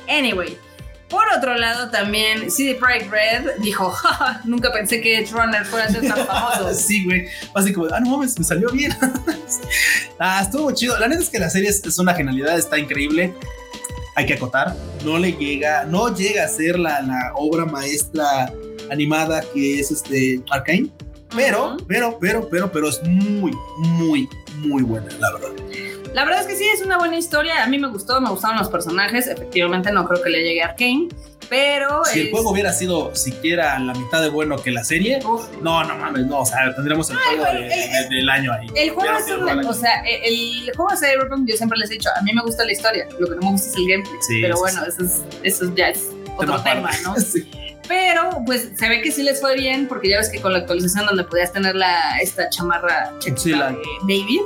Anyway. 0.08 0.58
Por 1.10 1.24
otro 1.36 1.56
lado, 1.56 1.90
también 1.90 2.50
CD 2.52 2.76
Projekt 2.76 3.10
Red 3.10 3.60
dijo, 3.60 3.92
nunca 4.44 4.72
pensé 4.72 5.00
que 5.00 5.18
Edge 5.18 5.32
Runner 5.32 5.64
fuera 5.64 5.86
a 5.86 5.90
ser 5.90 6.06
tan 6.06 6.24
famoso. 6.24 6.72
sí, 6.74 7.04
güey. 7.04 7.26
Así 7.52 7.72
como, 7.72 7.88
ah, 7.92 7.98
no 7.98 8.10
mames, 8.10 8.38
me 8.38 8.44
salió 8.44 8.70
bien. 8.70 8.96
ah, 10.20 10.40
estuvo 10.42 10.64
muy 10.64 10.74
chido. 10.74 10.96
La 11.00 11.08
neta 11.08 11.20
es 11.20 11.28
que 11.28 11.40
la 11.40 11.50
serie 11.50 11.68
es, 11.68 11.98
una 11.98 12.14
genialidad, 12.14 12.56
está 12.56 12.78
increíble. 12.78 13.34
Hay 14.14 14.26
que 14.26 14.34
acotar, 14.34 14.76
no 15.04 15.18
le 15.18 15.32
llega, 15.32 15.84
no 15.84 16.14
llega 16.14 16.44
a 16.44 16.48
ser 16.48 16.78
la, 16.78 17.00
la 17.02 17.32
obra 17.34 17.64
maestra 17.64 18.52
animada 18.90 19.42
que 19.52 19.80
es 19.80 19.90
este 19.90 20.42
Arkane. 20.50 20.90
Pero, 21.34 21.76
pero, 21.88 22.18
pero, 22.20 22.48
pero, 22.48 22.70
pero 22.70 22.88
es 22.88 23.02
muy, 23.04 23.52
muy, 23.78 24.28
muy 24.58 24.82
buena, 24.82 25.08
la 25.18 25.32
verdad. 25.32 25.50
La 26.14 26.24
verdad 26.24 26.40
es 26.40 26.46
que 26.46 26.56
sí, 26.56 26.64
es 26.74 26.82
una 26.82 26.98
buena 26.98 27.16
historia. 27.16 27.62
A 27.62 27.66
mí 27.66 27.78
me 27.78 27.88
gustó, 27.88 28.20
me 28.20 28.30
gustaron 28.30 28.58
los 28.58 28.68
personajes. 28.68 29.26
Efectivamente, 29.26 29.92
no 29.92 30.06
creo 30.06 30.22
que 30.22 30.30
le 30.30 30.42
llegue 30.42 30.62
a 30.62 30.66
Arkane. 30.66 31.08
Pero. 31.48 32.04
Si 32.04 32.20
el 32.20 32.30
juego 32.30 32.50
hubiera 32.50 32.72
sido 32.72 33.14
siquiera 33.14 33.78
la 33.78 33.92
mitad 33.92 34.22
de 34.22 34.28
bueno 34.28 34.56
que 34.56 34.70
la 34.70 34.84
serie, 34.84 35.20
no, 35.62 35.84
no 35.84 35.96
mames, 35.96 36.26
no. 36.26 36.40
O 36.40 36.46
sea, 36.46 36.74
tendríamos 36.74 37.10
el 37.10 37.16
juego 37.16 37.44
del 38.08 38.28
año 38.28 38.52
ahí. 38.52 38.68
El 38.74 38.90
juego 38.90 39.18
es 39.18 39.30
un. 39.30 39.66
O 39.66 39.72
sea, 39.74 40.02
el, 40.04 40.70
juego 40.76 40.90
de 40.92 40.96
Cyberpunk, 40.96 41.48
yo 41.48 41.56
siempre 41.56 41.78
les 41.78 41.90
he 41.90 41.94
dicho, 41.94 42.08
a 42.16 42.22
mí 42.22 42.32
me 42.32 42.42
gusta 42.42 42.64
la 42.64 42.72
historia. 42.72 43.06
Lo 43.18 43.26
que 43.26 43.34
no 43.34 43.42
me 43.42 43.50
gusta 43.52 43.68
es 43.68 43.76
el 43.76 43.88
gameplay. 43.88 44.42
pero 44.42 44.58
bueno, 44.58 44.84
eso, 44.86 45.02
es, 45.02 45.22
eso 45.42 45.74
ya 45.74 45.88
es 45.88 46.10
otro 46.36 46.62
tema, 46.62 46.90
¿no? 47.04 47.16
sí. 47.20 47.50
Pero 47.88 48.42
pues 48.46 48.68
se 48.76 48.88
ve 48.88 49.02
que 49.02 49.10
sí 49.10 49.24
les 49.24 49.40
fue 49.40 49.56
bien 49.56 49.88
porque 49.88 50.08
ya 50.08 50.18
ves 50.18 50.28
que 50.28 50.40
con 50.40 50.52
la 50.52 50.60
actualización 50.60 51.06
donde 51.06 51.24
podías 51.24 51.52
tener 51.52 51.74
la, 51.74 52.20
esta 52.20 52.48
chamarra 52.48 53.12
sí, 53.36 53.50
la... 53.50 53.74
David, 54.02 54.42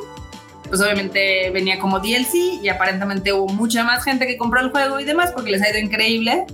pues 0.69 0.81
obviamente 0.81 1.51
venía 1.51 1.79
como 1.79 2.01
DLC 2.01 2.63
y 2.63 2.69
aparentemente 2.69 3.33
hubo 3.33 3.49
mucha 3.49 3.85
más 3.85 4.03
gente 4.05 4.27
que 4.27 4.37
compró 4.37 4.61
el 4.61 4.71
juego 4.71 4.99
y 5.01 5.05
demás 5.05 5.33
porque 5.33 5.51
les 5.51 5.63
ha 5.63 5.71
ido 5.71 5.79
increíble. 5.79 6.47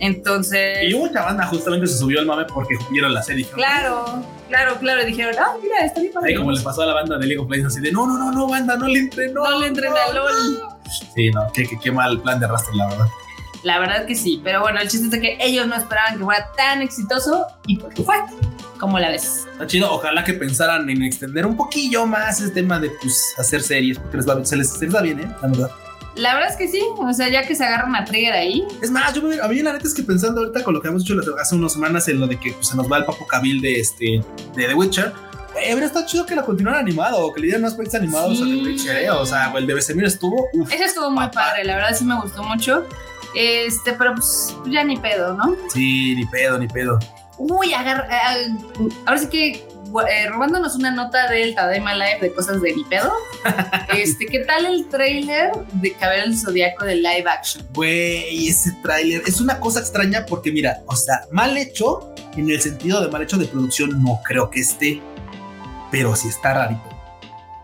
Entonces. 0.00 0.90
Y 0.90 0.94
mucha 0.94 1.22
banda 1.22 1.46
justamente 1.46 1.86
se 1.86 1.98
subió 1.98 2.20
al 2.20 2.26
mame 2.26 2.44
porque 2.46 2.76
vieron 2.90 3.14
la 3.14 3.22
serie. 3.22 3.46
Claro, 3.46 4.24
claro, 4.48 4.76
claro. 4.78 5.02
Y 5.02 5.06
dijeron, 5.06 5.34
ah, 5.38 5.54
mira, 5.62 5.84
está 5.84 6.00
bien 6.00 6.12
Ahí 6.22 6.34
como 6.34 6.50
les 6.50 6.62
pasó 6.62 6.82
a 6.82 6.86
la 6.86 6.94
banda 6.94 7.16
de 7.16 7.26
League 7.26 7.40
of 7.40 7.48
Legends, 7.50 7.74
así 7.74 7.80
de 7.80 7.92
no, 7.92 8.06
no, 8.06 8.18
no, 8.18 8.32
no, 8.32 8.48
banda, 8.48 8.76
no 8.76 8.88
le 8.88 8.98
entren, 8.98 9.32
no. 9.32 9.48
No 9.48 9.60
le 9.60 9.68
entren 9.68 9.92
a 9.92 10.12
LOL. 10.12 10.60
Sí, 11.14 11.30
no, 11.30 11.46
qué, 11.52 11.66
qué, 11.66 11.78
qué 11.78 11.92
mal 11.92 12.20
plan 12.20 12.40
de 12.40 12.46
arrastre, 12.46 12.74
la 12.76 12.88
verdad. 12.88 13.06
La 13.62 13.78
verdad 13.78 14.04
que 14.04 14.14
sí, 14.14 14.40
pero 14.44 14.60
bueno, 14.60 14.78
el 14.80 14.88
chiste 14.88 15.16
es 15.16 15.22
que 15.22 15.38
ellos 15.40 15.66
no 15.66 15.74
esperaban 15.74 16.18
que 16.18 16.24
fuera 16.24 16.52
tan 16.54 16.82
exitoso 16.82 17.46
y 17.66 17.78
pues 17.78 17.94
fue. 18.04 18.16
¿Cómo 18.84 18.98
la 18.98 19.08
ves? 19.08 19.46
Está 19.52 19.66
chido, 19.66 19.90
ojalá 19.90 20.22
que 20.24 20.34
pensaran 20.34 20.90
en 20.90 21.02
extender 21.02 21.46
un 21.46 21.56
poquillo 21.56 22.04
más 22.06 22.42
el 22.42 22.52
tema 22.52 22.78
de 22.78 22.90
pues 23.00 23.32
hacer 23.38 23.62
series, 23.62 23.98
porque 23.98 24.18
les 24.18 24.28
va, 24.28 24.44
se, 24.44 24.56
les, 24.56 24.68
se 24.70 24.84
les 24.84 24.92
da 24.92 25.00
bien, 25.00 25.20
¿eh? 25.20 25.28
La 25.40 25.48
verdad. 25.48 25.70
La 26.16 26.34
verdad 26.34 26.50
es 26.50 26.56
que 26.56 26.68
sí, 26.68 26.82
o 26.98 27.12
sea, 27.14 27.30
ya 27.30 27.46
que 27.46 27.54
se 27.56 27.64
agarran 27.64 27.96
a 27.96 28.04
Trigger 28.04 28.34
ahí. 28.34 28.62
Es 28.82 28.90
más, 28.90 29.14
yo 29.14 29.22
me- 29.22 29.40
a 29.40 29.48
mí 29.48 29.62
la 29.62 29.72
neta 29.72 29.88
es 29.88 29.94
que 29.94 30.02
pensando 30.02 30.42
ahorita 30.42 30.62
con 30.62 30.74
lo 30.74 30.82
que 30.82 30.88
hemos 30.88 31.02
hecho 31.02 31.14
hace 31.40 31.54
unas 31.54 31.72
semanas 31.72 32.06
en 32.08 32.20
lo 32.20 32.26
de 32.26 32.38
que 32.38 32.52
pues, 32.52 32.68
se 32.68 32.76
nos 32.76 32.92
va 32.92 32.98
el 32.98 33.06
Papo 33.06 33.26
Cabil 33.26 33.62
de 33.62 33.80
este 33.80 34.22
de 34.54 34.66
The 34.66 34.74
Witcher, 34.74 35.14
eh, 35.58 35.72
habría 35.72 35.86
estado 35.86 36.04
chido 36.04 36.26
que 36.26 36.34
la 36.36 36.42
continuaran 36.42 36.82
animado 36.82 37.24
o 37.24 37.32
que 37.32 37.40
le 37.40 37.46
dieran 37.46 37.62
más 37.62 37.72
proyectos 37.72 38.02
animados 38.02 38.38
a 38.42 38.44
The. 38.44 38.54
Witcher, 38.56 38.96
eh, 38.98 39.10
o 39.10 39.24
sea, 39.24 39.50
el 39.56 39.66
de 39.66 39.72
Besemir 39.72 40.04
estuvo, 40.04 40.46
uff, 40.52 40.70
Ese 40.70 40.84
estuvo 40.84 41.10
muy 41.10 41.24
Papá. 41.24 41.40
padre, 41.52 41.64
la 41.64 41.76
verdad 41.76 41.96
sí 41.98 42.04
me 42.04 42.20
gustó 42.20 42.42
mucho. 42.42 42.86
Este, 43.34 43.94
pero 43.94 44.14
pues 44.14 44.54
ya 44.66 44.84
ni 44.84 44.96
pedo, 44.98 45.34
¿no? 45.34 45.56
sí, 45.68 46.14
ni 46.14 46.26
pedo, 46.26 46.58
ni 46.58 46.68
pedo. 46.68 46.98
Uy, 47.38 47.74
agarra. 47.74 48.06
eh, 48.38 48.54
ahora 49.06 49.18
sí 49.18 49.26
que 49.28 49.66
eh, 50.08 50.28
robándonos 50.28 50.74
una 50.74 50.90
nota 50.90 51.28
del 51.28 51.54
Tadaima 51.54 51.94
Live 51.94 52.18
de 52.20 52.32
cosas 52.32 52.60
de 52.60 52.74
ni 52.74 52.84
pedo. 52.84 53.12
este, 53.96 54.26
¿qué 54.26 54.40
tal 54.40 54.66
el 54.66 54.88
trailer 54.88 55.52
de 55.74 55.92
Cabello 55.92 56.22
del 56.22 56.36
Zodíaco 56.36 56.84
de 56.84 56.96
live 56.96 57.24
action? 57.28 57.64
Güey, 57.74 58.48
ese 58.48 58.72
tráiler 58.82 59.22
es 59.26 59.40
una 59.40 59.60
cosa 59.60 59.80
extraña 59.80 60.26
porque 60.26 60.50
mira, 60.50 60.82
o 60.86 60.96
sea, 60.96 61.26
mal 61.30 61.56
hecho 61.56 62.12
en 62.36 62.50
el 62.50 62.60
sentido 62.60 63.00
de 63.00 63.08
mal 63.08 63.22
hecho 63.22 63.38
de 63.38 63.46
producción 63.46 64.02
no 64.02 64.20
creo 64.24 64.50
que 64.50 64.60
esté, 64.60 65.00
pero 65.90 66.16
sí 66.16 66.28
está 66.28 66.54
rarito. 66.54 66.90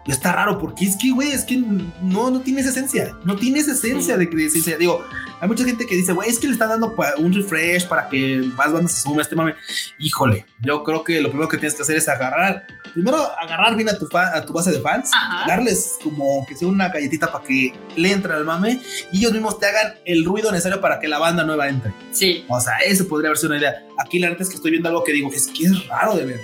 Está 0.07 0.33
raro 0.33 0.59
porque 0.59 0.87
es 0.87 0.97
que, 0.97 1.11
güey, 1.11 1.33
es 1.33 1.45
que 1.45 1.57
no, 1.57 2.31
no 2.31 2.41
tiene 2.41 2.61
esa 2.61 2.71
esencia. 2.71 3.13
No 3.25 3.37
tiene 3.37 3.61
esa 3.61 3.73
esencia 3.73 4.17
de, 4.17 4.27
de 4.27 4.47
esencia. 4.47 4.77
Digo, 4.79 5.05
hay 5.41 5.49
mucha 5.49 5.65
gente 5.65 5.87
que 5.87 5.95
dice, 5.97 6.13
güey, 6.13 6.29
es 6.29 6.39
que 6.39 6.47
le 6.47 6.53
están 6.53 6.69
dando 6.69 6.95
un 7.19 7.33
refresh 7.33 7.87
para 7.87 8.09
que 8.09 8.43
más 8.57 8.73
bandas 8.73 8.93
se 8.93 9.03
sumen 9.03 9.21
a 9.21 9.23
este 9.23 9.35
mame. 9.37 9.55
Híjole, 9.99 10.45
yo 10.61 10.85
creo 10.85 11.03
que 11.03 11.21
lo 11.21 11.29
primero 11.31 11.49
que 11.49 11.57
tienes 11.57 11.75
que 11.75 11.83
hacer 11.83 11.97
es 11.97 12.09
agarrar, 12.09 12.67
primero 12.93 13.17
agarrar 13.39 13.75
bien 13.77 13.89
a 13.89 13.97
tu, 13.99 14.07
fa- 14.07 14.37
a 14.37 14.45
tu 14.45 14.53
base 14.53 14.71
de 14.71 14.81
fans, 14.81 15.11
Ajá. 15.15 15.47
darles 15.49 15.97
como 16.03 16.45
que 16.47 16.55
sea 16.55 16.69
una 16.69 16.89
galletita 16.91 17.31
para 17.33 17.45
que 17.45 17.73
le 17.97 18.13
entren 18.13 18.35
al 18.37 18.45
mame 18.45 18.81
y 19.13 19.19
ellos 19.19 19.33
mismos 19.33 19.59
te 19.59 19.67
hagan 19.67 19.95
el 20.05 20.25
ruido 20.25 20.51
necesario 20.53 20.81
para 20.81 20.99
que 21.01 21.09
la 21.09 21.19
banda 21.19 21.43
nueva 21.45 21.69
entre. 21.69 21.93
Sí. 22.13 22.45
O 22.49 22.61
sea, 22.61 22.79
eso 22.79 23.09
podría 23.09 23.29
haber 23.29 23.39
sido 23.39 23.51
una 23.51 23.59
idea. 23.61 23.83
Aquí 23.99 24.19
la 24.19 24.29
neta 24.31 24.43
es 24.43 24.49
que 24.49 24.57
estoy 24.57 24.71
viendo 24.71 24.89
algo 24.89 25.05
que 25.05 25.13
digo, 25.13 25.31
es 25.33 25.47
que 25.47 25.65
es 25.67 25.87
raro 25.89 26.15
de 26.17 26.25
ver. 26.27 26.41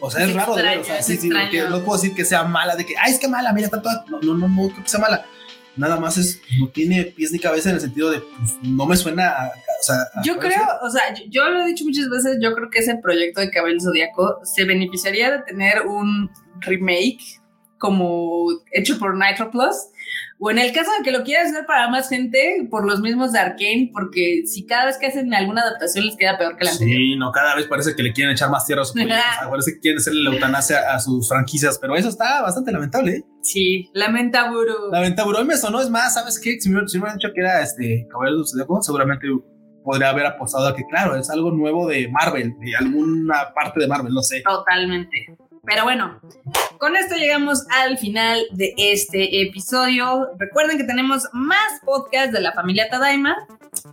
O 0.00 0.10
sea, 0.10 0.22
es, 0.24 0.28
Es 0.30 0.36
raro 0.36 0.54
de 0.54 0.62
ver. 0.62 0.76
O 0.76 0.80
extraño, 0.80 0.98
sea, 0.98 1.02
sí, 1.06 1.16
sí, 1.20 1.26
extraño. 1.28 1.70
no 1.70 1.82
puedo 1.84 2.00
decir 2.00 2.14
que 2.14 2.24
sea 2.24 2.44
mala, 2.44 2.76
de 2.76 2.84
que, 2.86 2.94
ay, 3.02 3.12
es 3.12 3.18
que 3.18 3.28
mala, 3.28 3.52
mira, 3.52 3.66
está 3.66 3.80
toda. 3.82 4.04
No, 4.08 4.20
no, 4.20 4.34
no, 4.34 4.46
no 4.48 4.68
creo 4.68 4.82
que 4.84 4.88
sea 4.90 5.00
mala. 5.00 5.24
Nada 5.76 5.98
más 6.00 6.16
es, 6.16 6.40
no 6.58 6.68
tiene 6.68 7.04
pies 7.04 7.32
ni 7.32 7.38
cabeza 7.38 7.68
en 7.70 7.74
el 7.76 7.80
sentido 7.80 8.10
de, 8.10 8.20
pues, 8.20 8.56
no 8.62 8.86
me 8.86 8.96
suena 8.96 9.28
a, 9.28 9.48
o 9.48 9.82
sea, 9.82 9.96
a- 10.14 10.22
Yo 10.24 10.38
creo, 10.38 10.64
o 10.82 10.90
sea, 10.90 11.12
yo, 11.14 11.24
yo 11.28 11.48
lo 11.50 11.62
he 11.62 11.66
dicho 11.66 11.84
muchas 11.84 12.08
veces, 12.08 12.38
yo 12.40 12.54
creo 12.54 12.70
que 12.70 12.78
ese 12.78 12.96
proyecto 12.96 13.40
de 13.40 13.50
Cabello 13.50 13.80
Zodíaco 13.80 14.40
se 14.44 14.64
beneficiaría 14.64 15.30
de 15.30 15.38
tener 15.42 15.82
un 15.86 16.30
remake 16.60 17.20
como 17.78 18.46
hecho 18.72 18.98
por 18.98 19.16
Nitro 19.16 19.50
Plus. 19.50 19.74
O 20.38 20.50
en 20.50 20.58
el 20.58 20.72
caso 20.72 20.90
de 20.98 21.02
que 21.02 21.16
lo 21.16 21.24
quieras 21.24 21.50
hacer 21.50 21.64
para 21.64 21.88
más 21.88 22.10
gente, 22.10 22.68
por 22.70 22.86
los 22.86 23.00
mismos 23.00 23.32
de 23.32 23.38
Arkane, 23.38 23.90
porque 23.92 24.42
si 24.44 24.66
cada 24.66 24.84
vez 24.84 24.98
que 24.98 25.06
hacen 25.06 25.32
alguna 25.32 25.62
adaptación 25.62 26.04
les 26.04 26.16
queda 26.16 26.36
peor 26.36 26.56
que 26.58 26.64
la 26.66 26.72
anterior. 26.72 26.98
Sí, 26.98 27.16
no, 27.16 27.32
cada 27.32 27.54
vez 27.56 27.66
parece 27.66 27.96
que 27.96 28.02
le 28.02 28.12
quieren 28.12 28.34
echar 28.34 28.50
más 28.50 28.66
tierra 28.66 28.82
a 28.82 28.84
su 28.84 28.92
proyecto. 28.94 29.16
o 29.16 29.38
sea, 29.40 29.50
parece 29.50 29.72
que 29.72 29.80
quieren 29.80 29.98
hacerle 29.98 30.24
la 30.24 30.34
eutanasia 30.34 30.92
a 30.92 31.00
sus 31.00 31.28
franquicias, 31.28 31.78
pero 31.78 31.96
eso 31.96 32.10
está 32.10 32.42
bastante 32.42 32.70
lamentable, 32.70 33.12
¿eh? 33.12 33.24
Sí, 33.42 33.90
lamenta 33.94 34.50
Buru. 34.50 34.90
Lamentable, 34.92 35.38
hoy 35.38 35.44
me 35.46 35.56
sonó, 35.56 35.80
es 35.80 35.88
más, 35.88 36.14
¿sabes 36.14 36.38
qué? 36.38 36.60
Si 36.60 36.68
me, 36.68 36.86
si 36.86 36.98
hubieran 36.98 37.16
dicho 37.16 37.32
que 37.34 37.40
era 37.40 37.62
este 37.62 38.06
Caballero 38.10 38.38
del 38.38 38.46
Zodíaco, 38.46 38.82
seguramente 38.82 39.28
podría 39.86 40.10
haber 40.10 40.26
apostado 40.26 40.66
a 40.66 40.74
que, 40.74 40.82
claro, 40.90 41.16
es 41.16 41.30
algo 41.30 41.52
nuevo 41.52 41.86
de 41.86 42.08
Marvel, 42.08 42.52
de 42.58 42.76
alguna 42.76 43.54
parte 43.54 43.80
de 43.80 43.86
Marvel, 43.86 44.12
no 44.12 44.20
sé. 44.20 44.42
Totalmente. 44.42 45.26
Pero 45.66 45.82
bueno, 45.84 46.20
con 46.78 46.96
esto 46.96 47.16
llegamos 47.16 47.64
al 47.70 47.98
final 47.98 48.40
de 48.52 48.72
este 48.76 49.42
episodio. 49.42 50.28
Recuerden 50.38 50.78
que 50.78 50.84
tenemos 50.84 51.24
más 51.32 51.80
podcasts 51.84 52.32
de 52.32 52.40
la 52.40 52.52
familia 52.52 52.88
Tadaima. 52.88 53.36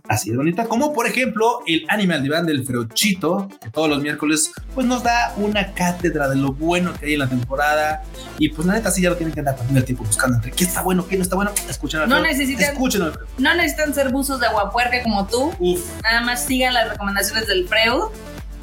Así 0.08 0.30
es 0.30 0.36
bonita, 0.36 0.66
como 0.66 0.92
por 0.92 1.06
ejemplo 1.06 1.60
el 1.66 1.84
Animal 1.88 2.22
Diván 2.22 2.46
del 2.46 2.64
Freuchito, 2.64 3.48
que 3.60 3.70
todos 3.70 3.88
los 3.88 4.00
miércoles 4.00 4.52
pues 4.74 4.86
nos 4.86 5.02
da 5.02 5.34
una 5.36 5.72
cátedra 5.74 6.28
de 6.28 6.36
lo 6.36 6.52
bueno 6.52 6.92
que 6.98 7.06
hay 7.06 7.14
en 7.14 7.18
la 7.20 7.28
temporada. 7.28 8.02
Y 8.38 8.48
pues 8.50 8.66
la 8.66 8.74
neta 8.74 8.90
sí 8.90 9.02
ya 9.02 9.10
lo 9.10 9.16
tienen 9.16 9.34
que 9.34 9.40
andar 9.40 9.56
perdiendo 9.56 9.80
el 9.80 9.84
tiempo 9.84 10.04
buscando 10.04 10.36
entre 10.36 10.52
qué 10.52 10.64
está 10.64 10.82
bueno, 10.82 11.06
qué 11.06 11.16
no 11.16 11.22
está 11.22 11.36
bueno. 11.36 11.50
Escuchen 11.68 12.00
al 12.00 12.08
No 12.08 12.20
necesitan- 12.20 12.72
Escuchen. 12.72 13.02
No 13.38 13.54
necesitan 13.54 13.92
ser 13.94 14.10
buzos 14.10 14.40
de 14.40 14.46
aguapuerca 14.46 15.02
como 15.02 15.26
tú. 15.26 15.52
Uf, 15.58 15.80
Nada 16.02 16.20
más 16.22 16.44
sigan 16.44 16.72
las 16.74 16.88
recomendaciones 16.90 17.46
del 17.46 17.66
Freud. 17.68 18.04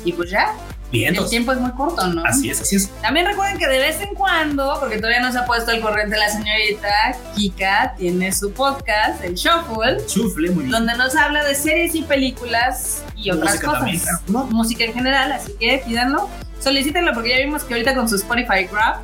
Y 0.04 0.14
pues 0.14 0.32
ya, 0.32 0.54
el 0.92 1.30
tiempo 1.30 1.52
es 1.54 1.60
muy 1.60 1.72
corto, 1.72 2.06
¿no? 2.08 2.24
Así 2.26 2.50
es, 2.50 2.62
así 2.62 2.76
es. 2.76 2.90
También 3.02 3.26
recuerden 3.26 3.58
que 3.58 3.68
de 3.68 3.80
vez 3.80 4.02
en 4.02 4.14
cuando, 4.14 4.78
porque 4.80 4.98
todavía 4.98 5.22
no 5.22 5.32
se 5.32 5.38
ha 5.40 5.46
puesto 5.46 5.72
al 5.72 5.80
corriente 5.82 6.18
la 6.18 6.30
señorita, 6.30 6.90
Kika 7.36 7.96
tiene 7.98 8.32
su 8.34 8.52
podcast, 8.52 9.24
el 9.24 9.36
Shuffle, 9.36 10.06
Chufle, 10.08 10.50
muy 10.52 10.66
bien. 10.66 10.72
donde 10.72 10.96
nos 10.98 11.16
habla 11.16 11.44
de 11.44 11.56
series 11.56 11.96
y 11.96 12.02
películas 12.04 13.04
y 13.16 13.32
otras 13.32 13.52
Música 13.52 13.66
cosas. 13.68 13.80
también, 13.82 14.00
claro, 14.00 14.20
¿no? 14.28 14.44
Música 14.46 14.84
en 14.84 14.94
general, 14.94 15.32
así 15.32 15.54
que 15.60 15.82
pídanlo. 15.86 16.30
Solicítenlo 16.60 17.14
porque 17.14 17.30
ya 17.30 17.38
vimos 17.38 17.64
que 17.64 17.74
ahorita 17.74 17.96
con 17.96 18.08
su 18.08 18.16
Spotify 18.16 18.68
Grab, 18.72 18.98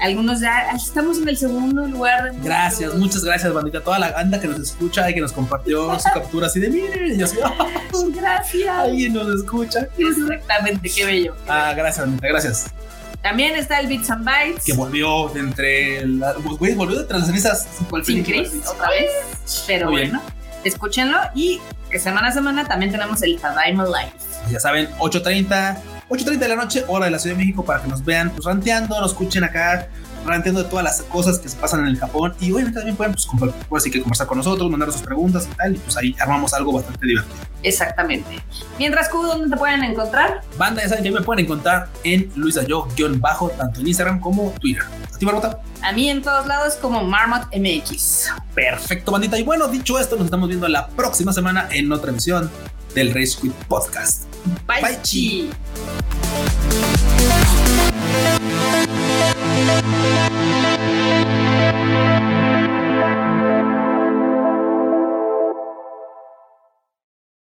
algunos 0.00 0.40
ya 0.40 0.70
estamos 0.74 1.18
en 1.18 1.28
el 1.28 1.36
segundo 1.36 1.86
lugar. 1.86 2.32
de 2.32 2.38
Gracias, 2.40 2.94
muchas 2.94 3.24
gracias, 3.24 3.52
bandita. 3.52 3.80
Toda 3.80 3.98
la 3.98 4.10
banda 4.12 4.40
que 4.40 4.48
nos 4.48 4.58
escucha 4.60 5.08
y 5.10 5.14
que 5.14 5.20
nos 5.20 5.32
compartió 5.32 5.98
su 5.98 6.08
captura 6.14 6.46
así 6.48 6.60
de 6.60 6.68
miren, 6.70 7.14
y 7.14 7.18
yo 7.18 7.24
así, 7.26 7.36
"Ah, 7.44 7.52
Gracias. 8.14 8.68
alguien 8.76 9.12
nos 9.14 9.28
escucha. 9.40 9.88
Exactamente, 9.96 10.90
qué 10.94 11.04
bello. 11.04 11.36
Ah, 11.48 11.72
gracias, 11.76 12.04
bandita, 12.06 12.28
gracias. 12.28 12.66
También 13.22 13.54
está 13.56 13.80
el 13.80 13.86
Beats 13.86 14.10
and 14.10 14.24
Bytes. 14.24 14.64
Que 14.64 14.74
volvió 14.74 15.28
de 15.28 15.40
entre. 15.40 16.06
La, 16.06 16.34
güey, 16.34 16.74
volvió 16.74 16.96
de 16.96 17.02
entre 17.02 17.18
las 17.18 17.26
cenizas. 17.26 17.66
¿Cuál 17.88 18.04
sin? 18.04 18.22
Chris, 18.22 18.50
otra 18.68 18.90
vez. 18.90 19.10
Pero 19.66 19.90
Muy 19.90 20.00
bien. 20.02 20.10
bueno, 20.12 20.22
escúchenlo 20.62 21.18
y 21.34 21.60
que 21.90 21.98
semana 21.98 22.28
a 22.28 22.32
semana 22.32 22.66
también 22.66 22.92
tenemos 22.92 23.22
el 23.22 23.38
Tadaima 23.40 23.84
Live. 23.84 24.12
Ya 24.50 24.60
saben, 24.60 24.90
8.30, 24.98 25.78
8.30 26.14 26.38
de 26.38 26.48
la 26.48 26.56
noche, 26.56 26.84
hora 26.86 27.06
de 27.06 27.10
la 27.10 27.18
Ciudad 27.18 27.36
de 27.36 27.42
México, 27.42 27.64
para 27.64 27.82
que 27.82 27.88
nos 27.88 28.04
vean 28.04 28.30
pues 28.30 28.44
ranteando, 28.44 29.00
nos 29.00 29.12
escuchen 29.12 29.42
acá, 29.44 29.88
ranteando 30.24 30.62
de 30.62 30.68
todas 30.68 30.84
las 30.84 31.02
cosas 31.02 31.38
que 31.38 31.48
se 31.48 31.56
pasan 31.56 31.80
en 31.80 31.86
el 31.86 31.98
Japón. 31.98 32.34
Y 32.40 32.52
obviamente 32.52 32.78
también 32.78 32.96
pueden, 32.96 33.14
pues, 33.14 33.28
pues, 33.68 33.82
así 33.82 33.90
que 33.90 34.00
conversar 34.00 34.26
con 34.26 34.38
nosotros, 34.38 34.70
mandar 34.70 34.92
sus 34.92 35.02
preguntas 35.02 35.48
y 35.50 35.56
tal. 35.56 35.74
Y 35.74 35.78
pues 35.78 35.96
ahí 35.96 36.14
armamos 36.20 36.54
algo 36.54 36.72
bastante 36.72 37.06
divertido. 37.06 37.36
Exactamente. 37.62 38.42
Mientras 38.78 39.08
Q, 39.08 39.22
¿dónde 39.22 39.50
te 39.50 39.56
pueden 39.56 39.82
encontrar? 39.82 40.42
Banda, 40.58 40.82
ya 40.82 40.90
saben 40.90 41.04
que 41.04 41.10
me 41.10 41.22
pueden 41.22 41.44
encontrar 41.44 41.88
en 42.04 42.30
luisayo-bajo, 42.36 43.50
tanto 43.50 43.80
en 43.80 43.88
Instagram 43.88 44.20
como 44.20 44.52
Twitter. 44.60 44.84
¿A 45.12 45.18
ti, 45.18 45.24
Barbota? 45.24 45.60
A 45.82 45.92
mí 45.92 46.08
en 46.08 46.22
todos 46.22 46.46
lados 46.46 46.74
como 46.74 47.02
Marmot 47.02 47.48
MX. 47.54 48.30
Perfecto, 48.54 49.12
bandita. 49.12 49.38
Y 49.38 49.42
bueno, 49.42 49.68
dicho 49.68 49.98
esto, 49.98 50.16
nos 50.16 50.26
estamos 50.26 50.48
viendo 50.48 50.68
la 50.68 50.86
próxima 50.88 51.32
semana 51.32 51.68
en 51.70 51.90
otra 51.92 52.10
emisión 52.10 52.50
del 52.94 53.12
Race 53.12 53.36
Quit 53.40 53.52
Podcast. 53.68 54.24
Bye. 54.66 54.80
Bye. 54.80 54.98
Chi. 55.02 55.50